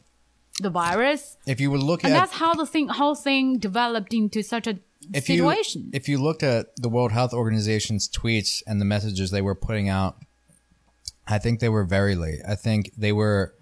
[0.62, 4.14] the virus, If you would look and at that's how the thing whole thing developed
[4.14, 4.80] into such a
[5.14, 5.84] if situation.
[5.86, 9.56] You, if you looked at the World Health Organization's tweets and the messages they were
[9.56, 10.18] putting out,
[11.28, 12.40] I think they were very late.
[12.48, 13.54] I think they were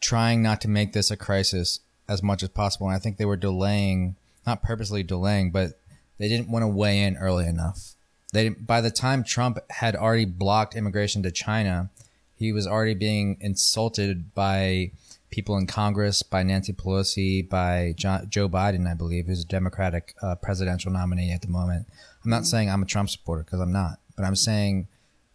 [0.00, 2.86] trying not to make this a crisis as much as possible.
[2.86, 5.80] And I think they were delaying, not purposely delaying, but
[6.18, 7.94] they didn't want to weigh in early enough.
[8.32, 11.90] They by the time Trump had already blocked immigration to China,
[12.36, 14.92] he was already being insulted by
[15.30, 20.14] people in Congress, by Nancy Pelosi, by John, Joe Biden, I believe, who's a Democratic
[20.22, 21.86] uh, presidential nominee at the moment.
[22.24, 24.88] I'm not saying I'm a Trump supporter because I'm not, but I'm saying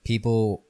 [0.04, 0.64] people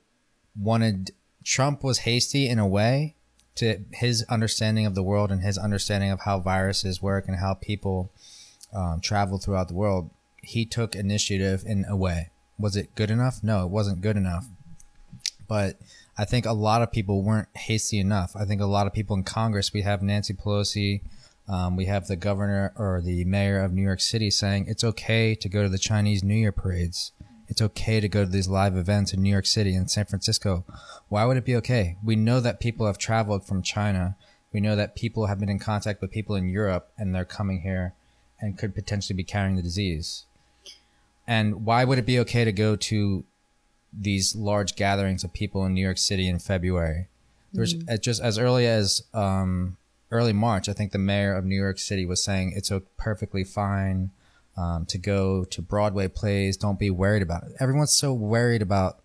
[0.60, 1.12] wanted
[1.44, 3.16] Trump was hasty in a way
[3.56, 7.54] to his understanding of the world and his understanding of how viruses work and how
[7.54, 8.12] people
[8.74, 10.10] um, travel throughout the world.
[10.42, 12.32] He took initiative in a way.
[12.58, 13.44] Was it good enough?
[13.44, 14.48] No, it wasn't good enough.
[15.48, 15.78] But
[16.18, 18.36] I think a lot of people weren't hasty enough.
[18.36, 21.02] I think a lot of people in Congress, we have Nancy Pelosi,
[21.48, 25.36] um, we have the governor or the mayor of New York City saying it's okay
[25.36, 27.12] to go to the Chinese New Year parades.
[27.48, 30.64] It's okay to go to these live events in New York City and San Francisco.
[31.10, 31.98] Why would it be okay?
[32.04, 34.16] We know that people have traveled from China.
[34.52, 37.62] We know that people have been in contact with people in Europe and they're coming
[37.62, 37.94] here
[38.40, 40.26] and could potentially be carrying the disease.
[41.28, 43.24] And why would it be okay to go to
[43.92, 47.08] these large gatherings of people in New York City in February?
[47.54, 49.78] There's uh, just as early as um,
[50.12, 53.44] early March, I think the mayor of New York City was saying it's a perfectly
[53.44, 54.12] fine
[54.58, 56.58] um, to go to Broadway plays.
[56.58, 57.54] Don't be worried about it.
[57.60, 59.00] Everyone's so worried about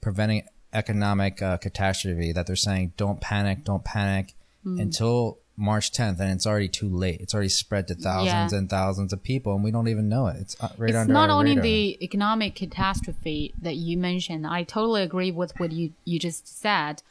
[0.00, 4.34] preventing economic uh, catastrophe that they're saying don't panic, don't panic
[4.64, 7.20] until March 10th, and it's already too late.
[7.20, 8.58] It's already spread to thousands Yeah.
[8.58, 10.36] and thousands of people, and we don't even know it.
[10.40, 11.62] It's uh, right it's under not only radar.
[11.64, 14.46] the economic catastrophe that you mentioned.
[14.46, 17.02] I totally agree with what you, you just said.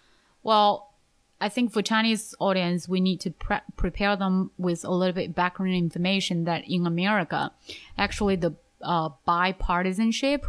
[0.43, 0.90] Well,
[1.41, 5.33] I think for Chinese audience, we need to pre- prepare them with a little bit
[5.35, 7.51] background information that in America,
[7.97, 10.41] actually the uh, bipartisanship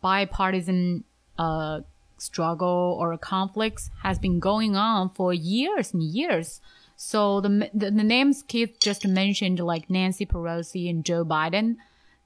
[0.00, 1.04] bipartisan
[1.38, 1.80] uh,
[2.18, 6.60] struggle or conflicts has been going on for years and years.
[6.96, 11.76] So the, the, the names Keith just mentioned, like Nancy Pelosi and Joe Biden,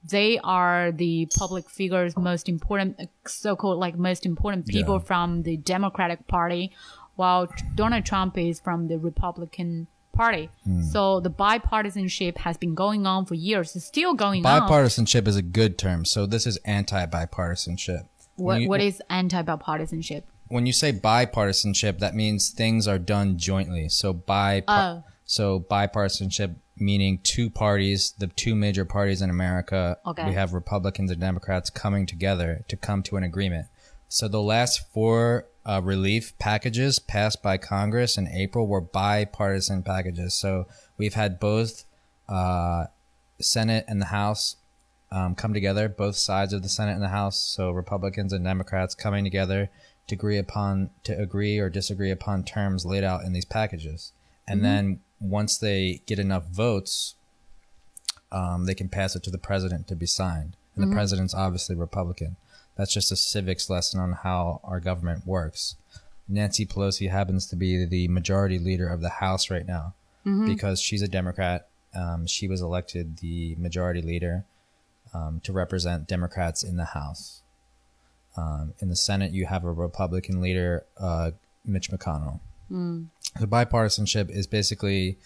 [0.07, 5.05] they are the public figures most important, so-called like most important people Yeah.
[5.05, 6.71] from the Democratic Party,
[7.15, 10.49] while Donald Trump is from the Republican Party.
[10.65, 10.81] Hmm.
[10.83, 13.75] So the bipartisanship has been going on for years.
[13.75, 14.69] It's still going on.
[14.69, 16.03] Bipartisanship is a good term.
[16.05, 18.05] So this is anti-bipartisanship.
[18.35, 20.23] What, you- what is anti-bipartisanship?
[20.47, 23.87] when you say bipartisanship, that means things are done jointly.
[23.87, 25.01] So bi Oh.
[25.23, 29.97] so bipartisanship meaning two parties, the two major parties in America.
[30.05, 30.25] Okay.
[30.27, 33.67] We have Republicans and Democrats coming together to come to an agreement.
[34.11, 40.33] So the last four uh, relief packages passed by Congress in April were bipartisan packages.
[40.33, 41.85] So we've had both
[42.27, 42.87] uh,
[43.39, 44.57] Senate and the House
[45.13, 48.95] um, come together, both sides of the Senate and the House, so Republicans and Democrats
[48.95, 49.69] coming together
[50.07, 54.11] to agree upon to agree or disagree upon terms laid out in these packages,
[54.45, 57.15] and then once they get enough votes,
[58.29, 61.77] um, they can pass it to the president to be signed, and the president's obviously
[61.77, 62.35] Republican.
[62.81, 65.75] That's just a civics lesson on how our government works.
[66.27, 69.93] Nancy Pelosi happens to be the majority leader of the House right now
[70.47, 71.67] because she's a Democrat.
[71.93, 74.45] Um, she was elected the majority leader
[75.13, 77.43] um, to represent Democrats in the House.
[78.35, 81.31] Um, in the Senate, you have a Republican leader, uh,
[81.63, 82.39] Mitch McConnell.
[83.39, 85.19] The bipartisanship is basically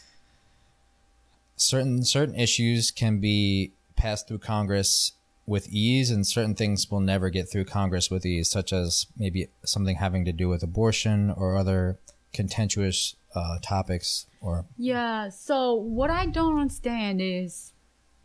[1.56, 5.14] certain certain issues can be passed through Congress
[5.46, 9.48] with ease, and certain things will never get through Congress with ease, such as maybe
[9.64, 12.00] something having to do with abortion or other
[12.34, 14.28] contentious uh, topics.
[14.42, 15.30] Or Yeah.
[15.30, 17.74] So what I don't understand is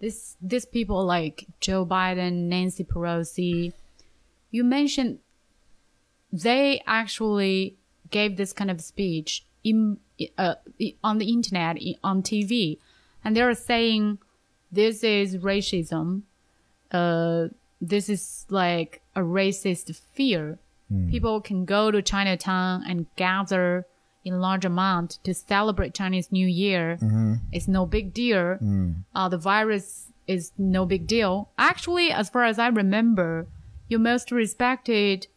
[0.00, 3.72] this these people like Joe Biden, Nancy Pelosi.
[4.50, 5.18] You mentioned
[6.32, 7.76] they actually
[8.10, 9.98] gave this kind of speech in
[10.38, 10.54] uh,
[11.04, 12.78] on the internet on TV,
[13.24, 14.18] and they're saying
[14.72, 16.22] this is racism.
[16.90, 17.48] Uh,
[17.80, 20.58] this is like a racist fear.
[21.10, 23.86] People can go to Chinatown and gather
[24.24, 26.98] in large amount to celebrate Chinese New Year.
[27.52, 28.58] It's no big deal.
[29.14, 31.48] Uh, the virus is no big deal.
[31.56, 33.46] Actually, as far as I remember,
[33.88, 35.28] your most respected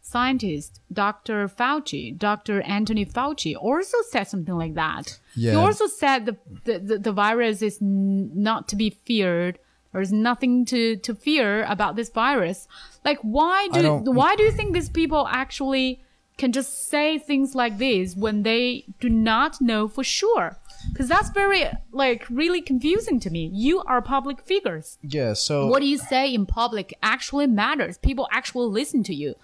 [0.00, 1.48] scientist, Dr.
[1.48, 2.60] Fauci, Dr.
[2.62, 5.18] Anthony Fauci, also said something like that.
[5.52, 9.58] He also said the, the, the, the virus is n- not to be feared.
[9.92, 12.66] There's nothing to, to fear about this virus.
[13.04, 16.02] Like, why do, why do you think these people actually
[16.38, 20.58] can just say things like this when they do not know for sure?
[20.90, 23.50] Because that's very, like, really confusing to me.
[23.52, 27.98] You are public figures yeah, so what you say in public actually matters.
[27.98, 29.34] People actually listen to you.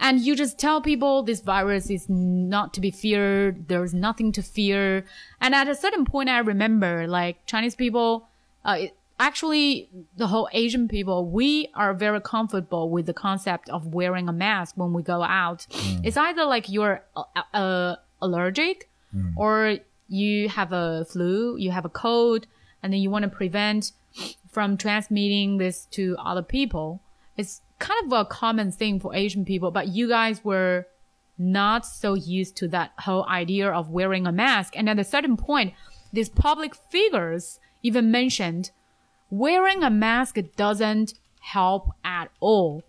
[0.00, 3.66] And you just tell people this virus is not to be feared.
[3.68, 5.04] There's nothing to fear.
[5.40, 8.28] And at a certain point, I remember like Chinese people,
[8.64, 8.86] uh,
[9.18, 14.32] actually the whole Asian people, we are very comfortable with the concept of wearing a
[14.32, 15.66] mask when we go out.
[16.02, 18.88] It's either like you're uh, uh, allergic
[19.36, 22.46] or you have a flu, you have a cold,
[22.82, 23.92] and then you want to prevent
[24.50, 27.00] from transmitting this to other people.
[27.36, 30.86] It's kind of a common thing for Asian people, but you guys were
[31.38, 34.74] not so used to that whole idea of wearing a mask.
[34.76, 35.74] And at a certain point,
[36.12, 38.72] these public figures even mentioned
[39.30, 42.82] wearing a mask doesn't help at all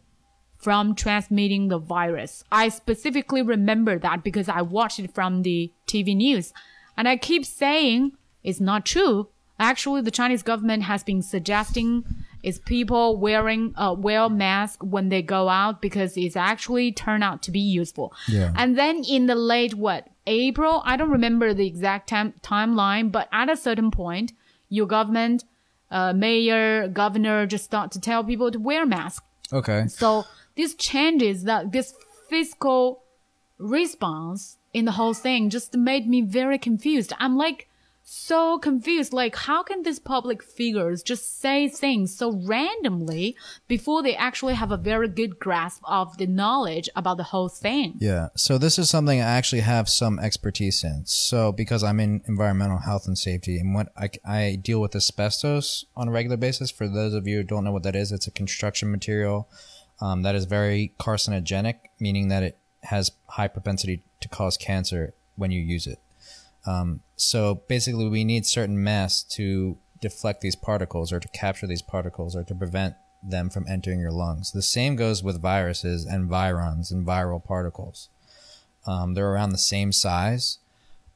[0.58, 2.44] from transmitting the virus.
[2.52, 6.54] I specifically remember that because I watched it from the TV news.
[6.98, 8.12] And I keep saying
[8.44, 9.30] it's not true.
[9.58, 12.04] Actually, the Chinese government has been suggesting
[12.44, 17.42] is people wearing a wear mask when they go out because it's actually turned out
[17.44, 18.14] to be useful.
[18.28, 18.54] Yeah.
[18.56, 23.28] And then in the late what April, I don't remember the exact time timeline, but
[23.32, 24.32] at a certain point,
[24.70, 25.44] your government,
[25.92, 29.26] uh, mayor, governor just start to tell people to wear masks.
[29.52, 29.88] okay.
[29.88, 30.26] So
[30.56, 31.94] these changes that this
[32.30, 33.04] fiscal
[33.58, 37.14] response in the whole thing just made me very confused.
[37.18, 37.69] I'm like
[38.10, 39.14] so confused.
[39.14, 43.36] Like, how can these public figures just say things so randomly
[43.68, 47.96] before they actually have a very good grasp of the knowledge about the whole thing?
[48.00, 48.30] Yeah.
[48.36, 51.06] So this is something I actually have some expertise in.
[51.06, 55.86] So because I'm in environmental health and safety, and what I, I deal with asbestos
[55.96, 56.72] on a regular basis.
[56.72, 59.48] For those of you who don't know what that is, it's a construction material
[60.02, 65.52] um, that is very carcinogenic, meaning that it has high propensity to cause cancer when
[65.52, 66.00] you use it.
[66.70, 71.82] Um, so basically, we need certain masks to deflect these particles, or to capture these
[71.82, 74.52] particles, or to prevent them from entering your lungs.
[74.52, 78.10] The same goes with viruses and virons and viral particles.
[78.86, 80.60] Um, they're around the same size.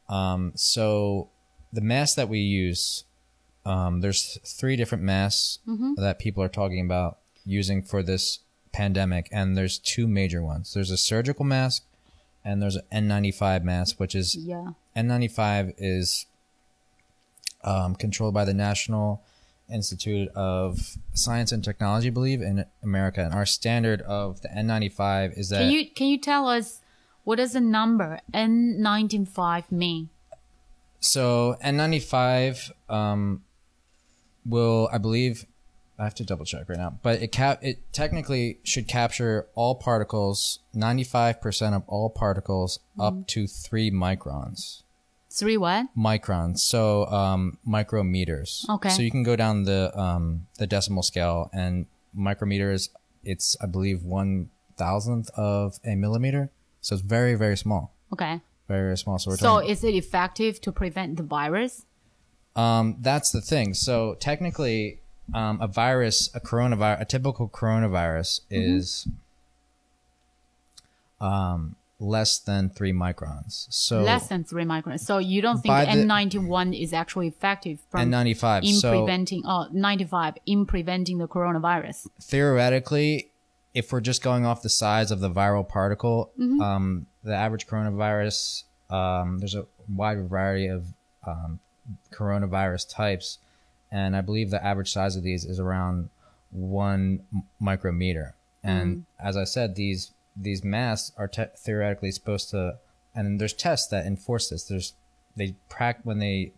[0.09, 1.29] Um, so
[1.71, 3.05] the mask that we use,
[3.65, 5.59] um, there's three different masks
[5.97, 8.39] that people are talking about using for this
[8.73, 10.73] pandemic, and there's two major ones.
[10.73, 11.85] There's a surgical mask,
[12.45, 14.71] and there's an N95 mask, which is Yeah.
[14.95, 16.25] N95 is
[17.63, 19.21] um, controlled by the National
[19.71, 23.23] Institute of Science and Technology, I believe, in America.
[23.23, 26.81] And our standard of the N95 is that Can you can you tell us
[27.23, 30.09] what does the number N95 mean?
[30.99, 33.43] so N95 um,
[34.45, 35.45] will, I believe,
[35.99, 39.75] I have to double check right now, but it cap it technically should capture all
[39.75, 44.81] particles, 95% of all particles up to three microns.
[45.29, 45.87] Three what?
[45.97, 48.67] microns, so um, micrometers.
[48.69, 48.89] Okay.
[48.89, 51.85] So you can go down the um, the decimal scale, and
[52.17, 52.89] micrometers.
[53.23, 56.49] It's I believe one thousandth of a millimeter.
[56.81, 58.41] So it's very very small, Okay.
[58.67, 59.17] very very small.
[59.19, 59.69] So we're So talking.
[59.69, 61.85] is it effective to prevent the virus?
[62.55, 63.73] Um, that's the thing.
[63.73, 64.99] So technically,
[65.33, 68.77] um, a virus, a coronavirus, a typical coronavirus Mm-hmm.
[68.77, 69.07] is
[71.21, 73.67] um, less than three microns.
[73.69, 75.01] So Less than three microns.
[75.01, 78.63] So you don't think N ninety one is actually effective from N95.
[78.63, 82.07] in so preventing oh 95 in preventing the coronavirus.
[82.21, 83.29] theoretically,
[83.73, 88.63] if we're just going off the size of the viral particle, um, the average coronavirus,
[88.89, 90.87] um, there's a wide variety of
[91.25, 91.59] um,
[92.11, 93.39] coronavirus types,
[93.93, 96.09] and I believe the average size of these is around
[96.49, 97.21] one
[97.59, 98.35] micrometer.
[98.63, 102.79] And as I said, these these masks are te- theoretically supposed to,
[103.13, 104.63] and there's tests that enforce this.
[104.63, 104.93] There's
[105.35, 106.53] they prac when they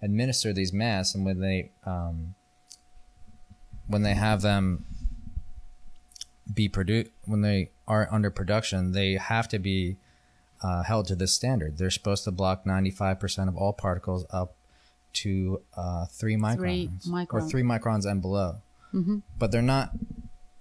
[0.00, 2.34] administer these masks and when they um,
[3.86, 4.86] when they have them
[6.52, 9.96] be produced when they are under production, they have to be
[10.62, 11.76] uh, held to this standard.
[11.76, 14.54] They're supposed to block 95% of all particles up
[15.22, 18.56] to uh, three microns, Three or three microns and below.
[18.94, 19.18] Mm-hmm.
[19.38, 19.92] But they're not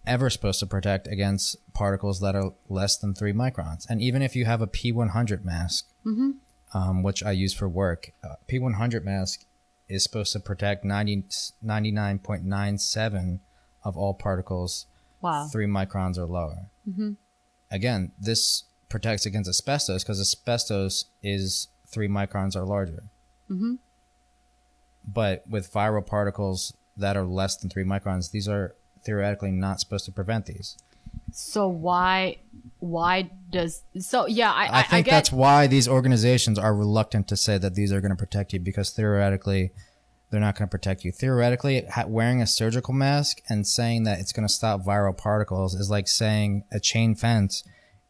[0.05, 3.86] ever supposed to protect against particles that are less than three microns.
[3.89, 5.88] And even if you have a P100 mask,
[6.74, 9.45] um, which I use for work, uh, P100 mask
[9.89, 11.24] is supposed to protect 90,
[11.66, 13.39] 99.97
[13.84, 14.86] of all particles
[15.22, 15.47] Wow.
[15.51, 16.70] three microns or lower.
[16.88, 17.14] Mm-hmm.
[17.72, 23.03] Again, this protects against asbestos because asbestos is three microns or larger.
[23.49, 23.76] Mm-hmm.
[25.08, 30.05] But with viral particles that are less than three microns, these are theoretically not supposed
[30.05, 30.78] to prevent these.
[31.32, 32.38] So why
[32.80, 37.28] why does so yeah I I, I think get, that's why these organizations are reluctant
[37.30, 39.72] to say that these are going to protect you because theoretically
[40.30, 41.12] they're not going to protect you.
[41.12, 45.89] Theoretically, wearing a surgical mask and saying that it's going to stop viral particles is
[45.89, 47.64] like saying a chain fence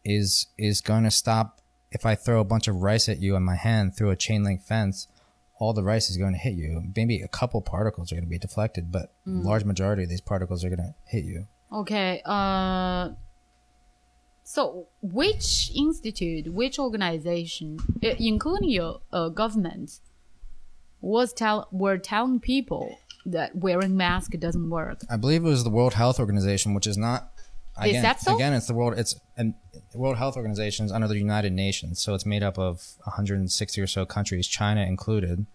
[0.03, 3.43] is is going to stop if I throw a bunch of rice at you in
[3.43, 5.07] my hand through a chain link fence.
[5.59, 6.83] All the rice is going to hit you.
[6.95, 10.63] Maybe a couple particles are going to be deflected, but large majority of these particles
[10.63, 11.47] are going to hit you.
[11.73, 12.21] Okay.
[12.25, 13.09] Uh.
[14.43, 19.99] So, which institute, which organization, including your uh, government,
[21.01, 25.01] was tell were telling people that wearing mask doesn't work?
[25.09, 27.31] I believe it was the World Health Organization, which is not.
[27.83, 28.35] Is Again, that so?
[28.35, 28.97] Again, it's the world.
[28.97, 29.53] It's and
[29.93, 33.87] World Health Organization is under the United Nations, so it's made up of 160 or
[33.87, 35.45] so countries, China included.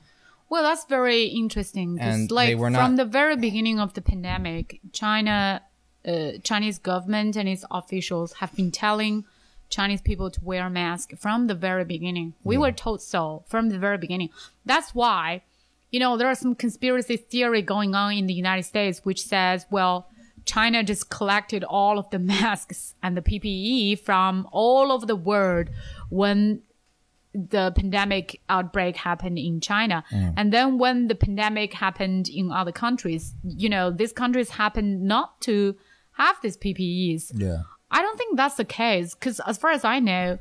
[0.49, 1.99] Well, that's very interesting.
[1.99, 5.63] And like they were from the very beginning of the pandemic, China,
[6.07, 9.25] uh, Chinese government and its officials have been telling
[9.71, 12.35] Chinese people to wear masks from the very beginning.
[12.45, 14.29] We were told so from the very beginning.
[14.67, 15.43] That's why,
[15.91, 19.65] you know, there are some conspiracy theory going on in the United States, which says,
[19.71, 20.09] well,
[20.45, 25.69] China just collected all of the masks and the PPE from all over the world
[26.11, 26.63] when
[27.35, 30.05] the pandemic outbreak happened in China.
[30.37, 35.41] And then when the pandemic happened in other countries, you know, these countries happened not
[35.43, 35.75] to
[36.13, 37.33] have these PPEs.
[37.35, 37.63] Yeah.
[37.91, 40.39] I don't think that's the case because, as far as I know,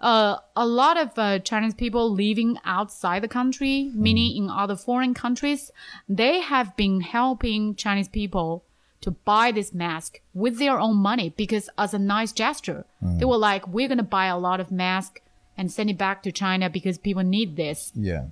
[0.00, 5.12] uh, a lot of uh, Chinese people living outside the country, meaning in other foreign
[5.12, 5.70] countries,
[6.08, 8.64] they have been helping Chinese people
[9.00, 13.36] to buy this mask with their own money because, as a nice gesture, they were
[13.38, 15.20] like, "We're gonna buy a lot of masks
[15.56, 18.24] and send it back to China because people need this." Yeah.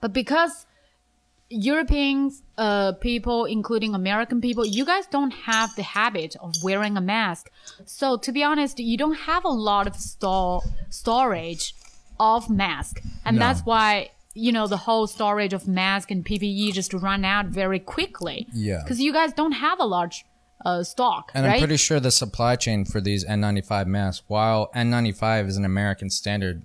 [0.00, 0.66] But because
[1.48, 7.00] Europeans, uh, people, including American people, you guys don't have the habit of wearing a
[7.00, 7.50] mask.
[7.84, 11.74] So to be honest, you don't have a lot of store storage
[12.18, 13.40] of mask, and No.
[13.40, 17.46] that's why you know the whole storage of mask and PPE just to run out
[17.46, 18.46] very quickly.
[18.52, 18.82] Yeah.
[18.82, 20.24] because you guys don't have a large
[20.64, 21.54] uh, stock, And right?
[21.54, 26.08] I'm pretty sure the supply chain for these N95 masks, while N95 is an American
[26.10, 26.64] standard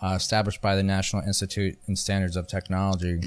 [0.00, 3.20] uh, established by the National Institute and Standards of Technology,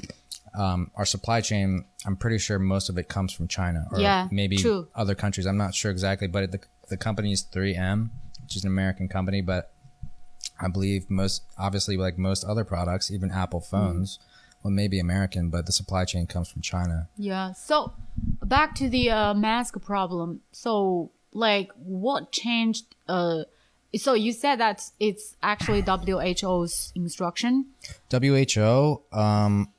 [0.58, 4.28] um, our supply chain, I'm pretty sure most of it comes from China or Yeah,
[4.30, 4.88] maybe true.
[4.94, 5.46] other countries.
[5.46, 8.10] I'm not sure exactly, but the, the company is 3M,
[8.42, 9.72] which is an American company, but
[10.60, 14.18] I believe most, obviously, like most other products, even Apple phones,
[14.62, 17.08] well, maybe American, but the supply chain comes from China.
[17.16, 17.52] Yeah.
[17.52, 17.92] So
[18.42, 20.40] back to the uh, mask problem.
[20.52, 23.42] So like what changed uh
[23.96, 27.66] so you said that it's actually WHO's instruction.
[28.10, 29.72] WHO, um,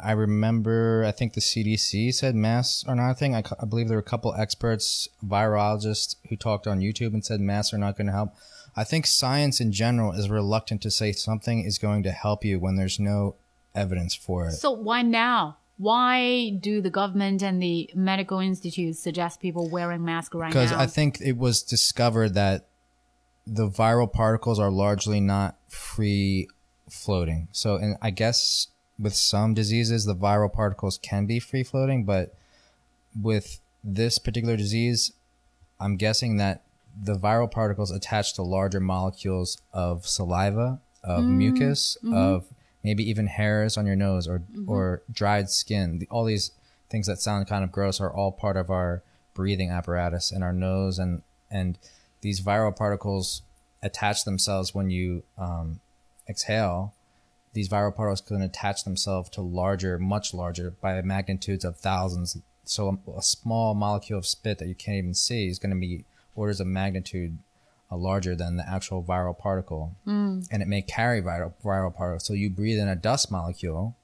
[0.00, 3.34] I remember, I think the CDC said masks are not a thing.
[3.34, 7.40] I, I believe there were a couple experts, virologists, who talked on YouTube and said
[7.40, 8.30] masks are not going to help.
[8.76, 12.60] I think science in general is reluctant to say something is going to help you
[12.60, 13.36] when there's no
[13.74, 14.52] evidence for it.
[14.52, 15.58] So why now?
[15.76, 20.62] Why do the government and the medical institutes suggest people wearing masks right now?
[20.64, 20.72] Because?
[20.72, 22.66] I think it was discovered that
[23.46, 26.48] the viral particles are largely not free
[26.90, 27.48] floating.
[27.52, 32.34] So, and I guess with some diseases, the viral particles can be free floating, but
[33.20, 35.12] with this particular disease,
[35.80, 36.64] I'm guessing that
[37.00, 41.38] the viral particles attach to larger molecules of saliva, of mm-hmm.
[41.38, 42.14] mucus, mm-hmm.
[42.14, 42.46] of
[42.82, 44.68] maybe even hairs on your nose or mm-hmm.
[44.68, 46.06] or dried skin.
[46.10, 46.52] All these
[46.90, 49.02] things that sound kind of gross are all part of our
[49.34, 51.78] breathing apparatus in our nose and and
[52.20, 53.42] these viral particles
[53.82, 55.80] attach themselves when you um,
[56.28, 56.94] exhale.
[57.52, 62.36] These viral particles can attach themselves to larger much larger by magnitudes of thousands.
[62.64, 65.80] So a, a small molecule of spit that you can't even see is going to
[65.80, 66.04] be
[66.38, 67.38] orders of magnitude
[67.90, 69.94] uh, larger than the actual viral particle.
[70.52, 73.96] And it may carry viral, viral particles so you breathe in a dust molecule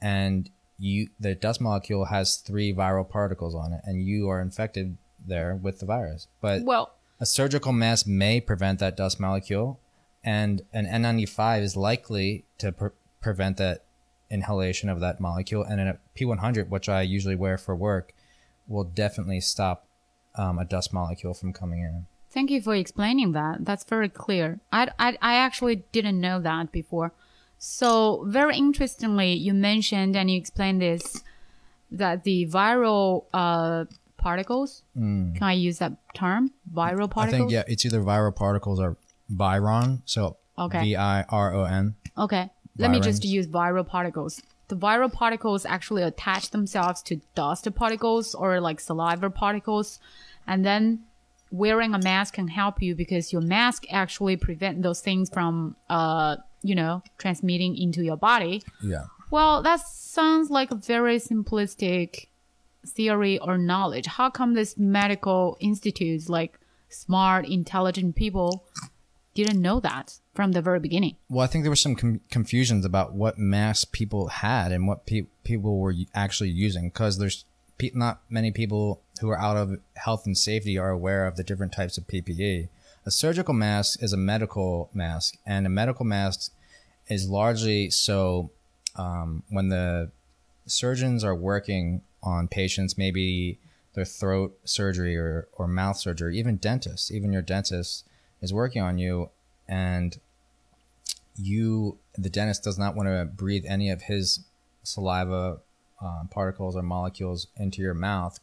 [0.00, 4.96] and you the dust molecule has three viral particles on it and you are infected
[5.26, 6.26] there with the virus.
[6.40, 9.78] But well, a surgical mask may prevent that dust molecule,
[10.22, 12.90] and an N95 is likely to pre-
[13.20, 13.84] prevent that
[14.30, 15.62] inhalation of that molecule.
[15.62, 18.12] And a P100, which I usually wear for work,
[18.66, 19.86] will definitely stop
[20.36, 22.06] um, a dust molecule from coming in.
[22.30, 23.64] thank you for explaining that.
[23.64, 24.58] That's very clear.
[24.72, 27.12] I, I, I actually didn't know that before.
[27.58, 31.22] So very interestingly, you mentioned and you explained this
[31.90, 33.84] that the viral uh,
[34.16, 34.82] particles.
[34.94, 36.50] Can I use that term?
[36.72, 37.24] Viral particles.
[37.26, 38.96] I think yeah, it's either viral particles or
[39.32, 40.02] viron.
[40.04, 40.80] So Okay.
[40.80, 41.94] V I R O N.
[42.18, 42.50] Okay.
[42.78, 44.42] Let me just use viral particles.
[44.68, 50.00] The viral particles actually attach themselves to dust particles or like saliva particles.
[50.46, 51.04] And then
[51.50, 56.36] wearing a mask can help you because your mask actually prevent those things from, uh,
[56.62, 58.62] you know, transmitting into your body.
[58.82, 59.04] Yeah.
[59.30, 62.26] Well, that sounds like a very simplistic
[62.86, 64.06] theory or knowledge.
[64.06, 66.58] How come this medical institutes, like
[66.88, 68.64] smart, intelligent people,
[69.34, 71.16] didn't know that from the very beginning?
[71.28, 75.06] Well, I think there was some com- confusions about what masks people had and what
[75.06, 77.44] pe- people were actually using because there's
[77.78, 81.44] pe- not many people who are out of health and safety are aware of the
[81.44, 82.68] different types of PPE.
[83.06, 86.52] A surgical mask is a medical mask, and a medical mask
[87.08, 88.50] is largely so
[88.96, 90.10] um, when the
[90.66, 93.58] surgeons are working on patients, maybe
[93.94, 98.04] their throat surgery or, or mouth surgery, even dentists, even your dentist
[98.44, 99.30] is working on you,
[99.66, 100.18] and
[101.34, 104.40] you, the dentist, does not want to breathe any of his
[104.82, 105.60] saliva
[106.00, 108.38] um, particles or molecules into your mouth,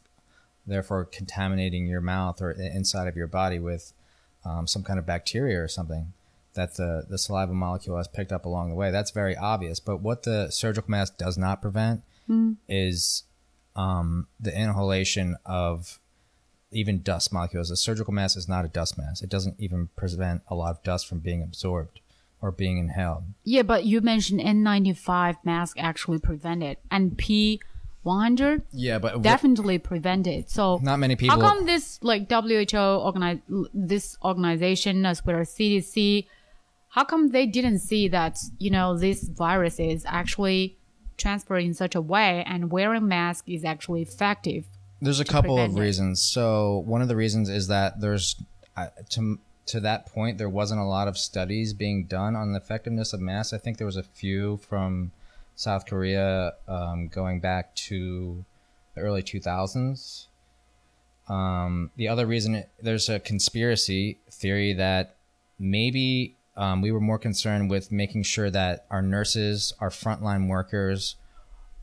[0.66, 3.92] therefore contaminating your mouth or inside of your body with
[4.44, 6.12] um, some kind of bacteria or something
[6.54, 8.90] that the, the saliva molecule has picked up along the way.
[8.90, 9.78] That's very obvious.
[9.78, 12.02] But what the surgical mask does not prevent
[12.68, 13.22] is
[13.76, 16.00] um, the inhalation of
[16.72, 17.70] even dust molecules.
[17.70, 19.22] A surgical mask is not a dust mask.
[19.22, 22.00] It doesn't even prevent a lot of dust from being absorbed
[22.40, 23.24] or being inhaled.
[23.44, 30.26] Yeah, but you mentioned N95 mask actually prevent it, and P100 Yeah, but definitely prevent
[30.26, 30.50] it.
[30.50, 31.40] So not many people.
[31.40, 33.38] how come this like WHO organize
[33.72, 36.26] this organization as well as CDC?
[36.88, 40.76] How come they didn't see that you know this virus is actually
[41.16, 44.66] transferred in such a way, and wearing mask is actually effective?
[45.02, 46.22] There's a couple of reasons.
[46.22, 48.36] So one of the reasons is that there's
[48.76, 52.58] uh, to to that point there wasn't a lot of studies being done on the
[52.58, 53.52] effectiveness of masks.
[53.52, 55.10] I think there was a few from
[55.56, 58.44] South Korea um, going back to
[58.94, 60.26] the early 2000s.
[61.28, 65.16] Um, the other reason there's a conspiracy theory that
[65.58, 71.16] maybe um, we were more concerned with making sure that our nurses, our frontline workers,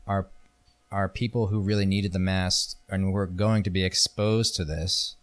[0.06, 0.28] are
[0.90, 5.14] are people who really needed the mask and were going to be exposed to this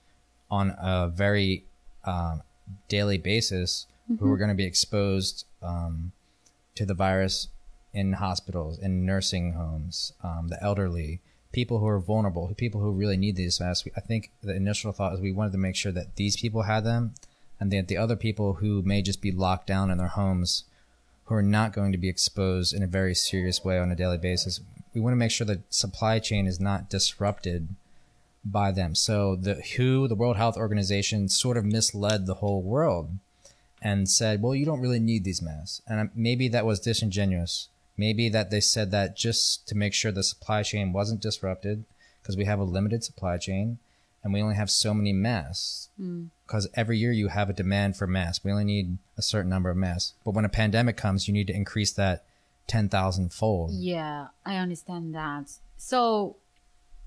[0.49, 1.65] on a very
[2.05, 2.41] um,
[2.87, 3.85] daily basis,
[4.19, 6.13] who were going to be exposed um,
[6.75, 7.49] to the virus
[7.93, 11.19] in hospitals, in nursing homes, um, the elderly,
[11.51, 13.87] people who are vulnerable, people who really need these masks.
[13.97, 16.85] I think the initial thought is we wanted to make sure that these people had
[16.85, 17.15] them,
[17.59, 20.63] and that the other people who may just be locked down in their homes,
[21.25, 24.17] who are not going to be exposed in a very serious way on a daily
[24.17, 24.61] basis,
[24.97, 27.69] we want to make sure the supply chain is not disrupted
[28.43, 28.95] by them.
[28.95, 33.11] So the WHO, the World Health Organization, sort of misled the whole world
[33.79, 37.69] and said, "Well, you don't really need these masks." And um, maybe that was disingenuous.
[37.95, 41.85] Maybe that they said that just to make sure the supply chain wasn't disrupted
[42.21, 43.77] because we have a limited supply chain
[44.23, 45.89] and we only have so many masks.
[45.97, 46.25] Hmm.
[46.45, 48.43] Because every year you have a demand for masks.
[48.43, 50.13] We only need a certain number of masks.
[50.25, 52.23] But when a pandemic comes, you need to increase that
[52.67, 53.71] 10,000 fold.
[53.73, 55.51] Yeah, I understand that.
[55.77, 56.37] So,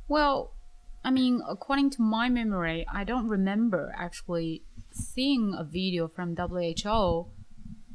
[0.08, 0.52] well,
[1.04, 7.26] I mean, according to my memory, I don't remember actually seeing a video from WHO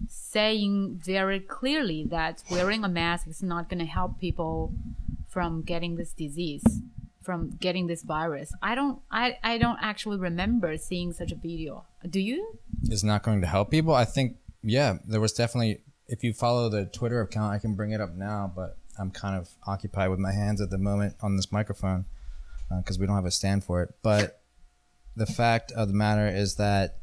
[0.07, 4.73] saying very clearly that wearing a mask is not going to help people
[5.29, 6.63] from getting this disease,
[7.21, 8.53] from getting this virus.
[8.61, 11.85] I don't, I, I don't actually remember seeing such a video.
[12.09, 12.57] Do you?
[12.89, 13.93] is not going to help people.
[13.93, 15.81] I think, yeah, there was definitely.
[16.07, 19.35] If you follow the Twitter account, I can bring it up now, but I'm kind
[19.35, 22.05] of occupied with my hands at the moment on this microphone
[22.71, 23.93] uh, because we don't have a stand for it.
[24.03, 24.41] But
[25.15, 26.97] the fact of the matter is that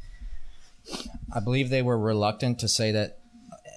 [1.32, 3.18] I believe they were reluctant to say that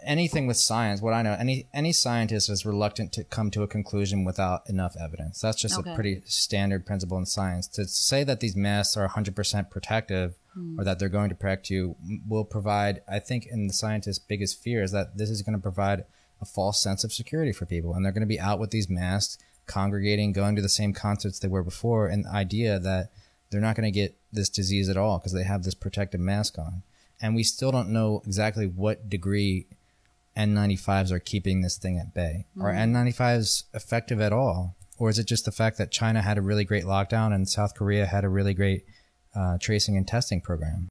[0.06, 1.02] anything with science.
[1.02, 4.96] What I know, any any scientist is reluctant to come to a conclusion without enough
[5.02, 5.42] evidence.
[5.42, 5.92] That's just Okay.
[5.92, 7.68] a pretty standard principle in science.
[7.70, 10.36] To say that these masks are 100% protective
[10.78, 11.96] or that they're going to protect you
[12.28, 13.02] will provide.
[13.08, 16.06] I think, in the scientists' biggest fear is that this is going to provide
[16.42, 18.90] a false sense of security for people, and they're going to be out with these
[18.90, 23.12] masks, congregating, going to the same concerts they were before, and the idea that
[23.50, 26.58] they're not going to get this disease at all because they have this protective mask
[26.58, 26.84] on.
[27.22, 29.68] And we still don't know exactly what degree
[30.36, 32.46] N95s are keeping this thing at bay.
[32.60, 32.94] Are mm.
[32.94, 34.76] N95s effective at all?
[34.98, 37.76] Or is it just the fact that China had a really great lockdown and South
[37.76, 38.86] Korea had a really great
[39.36, 40.84] uh, tracing and testing program?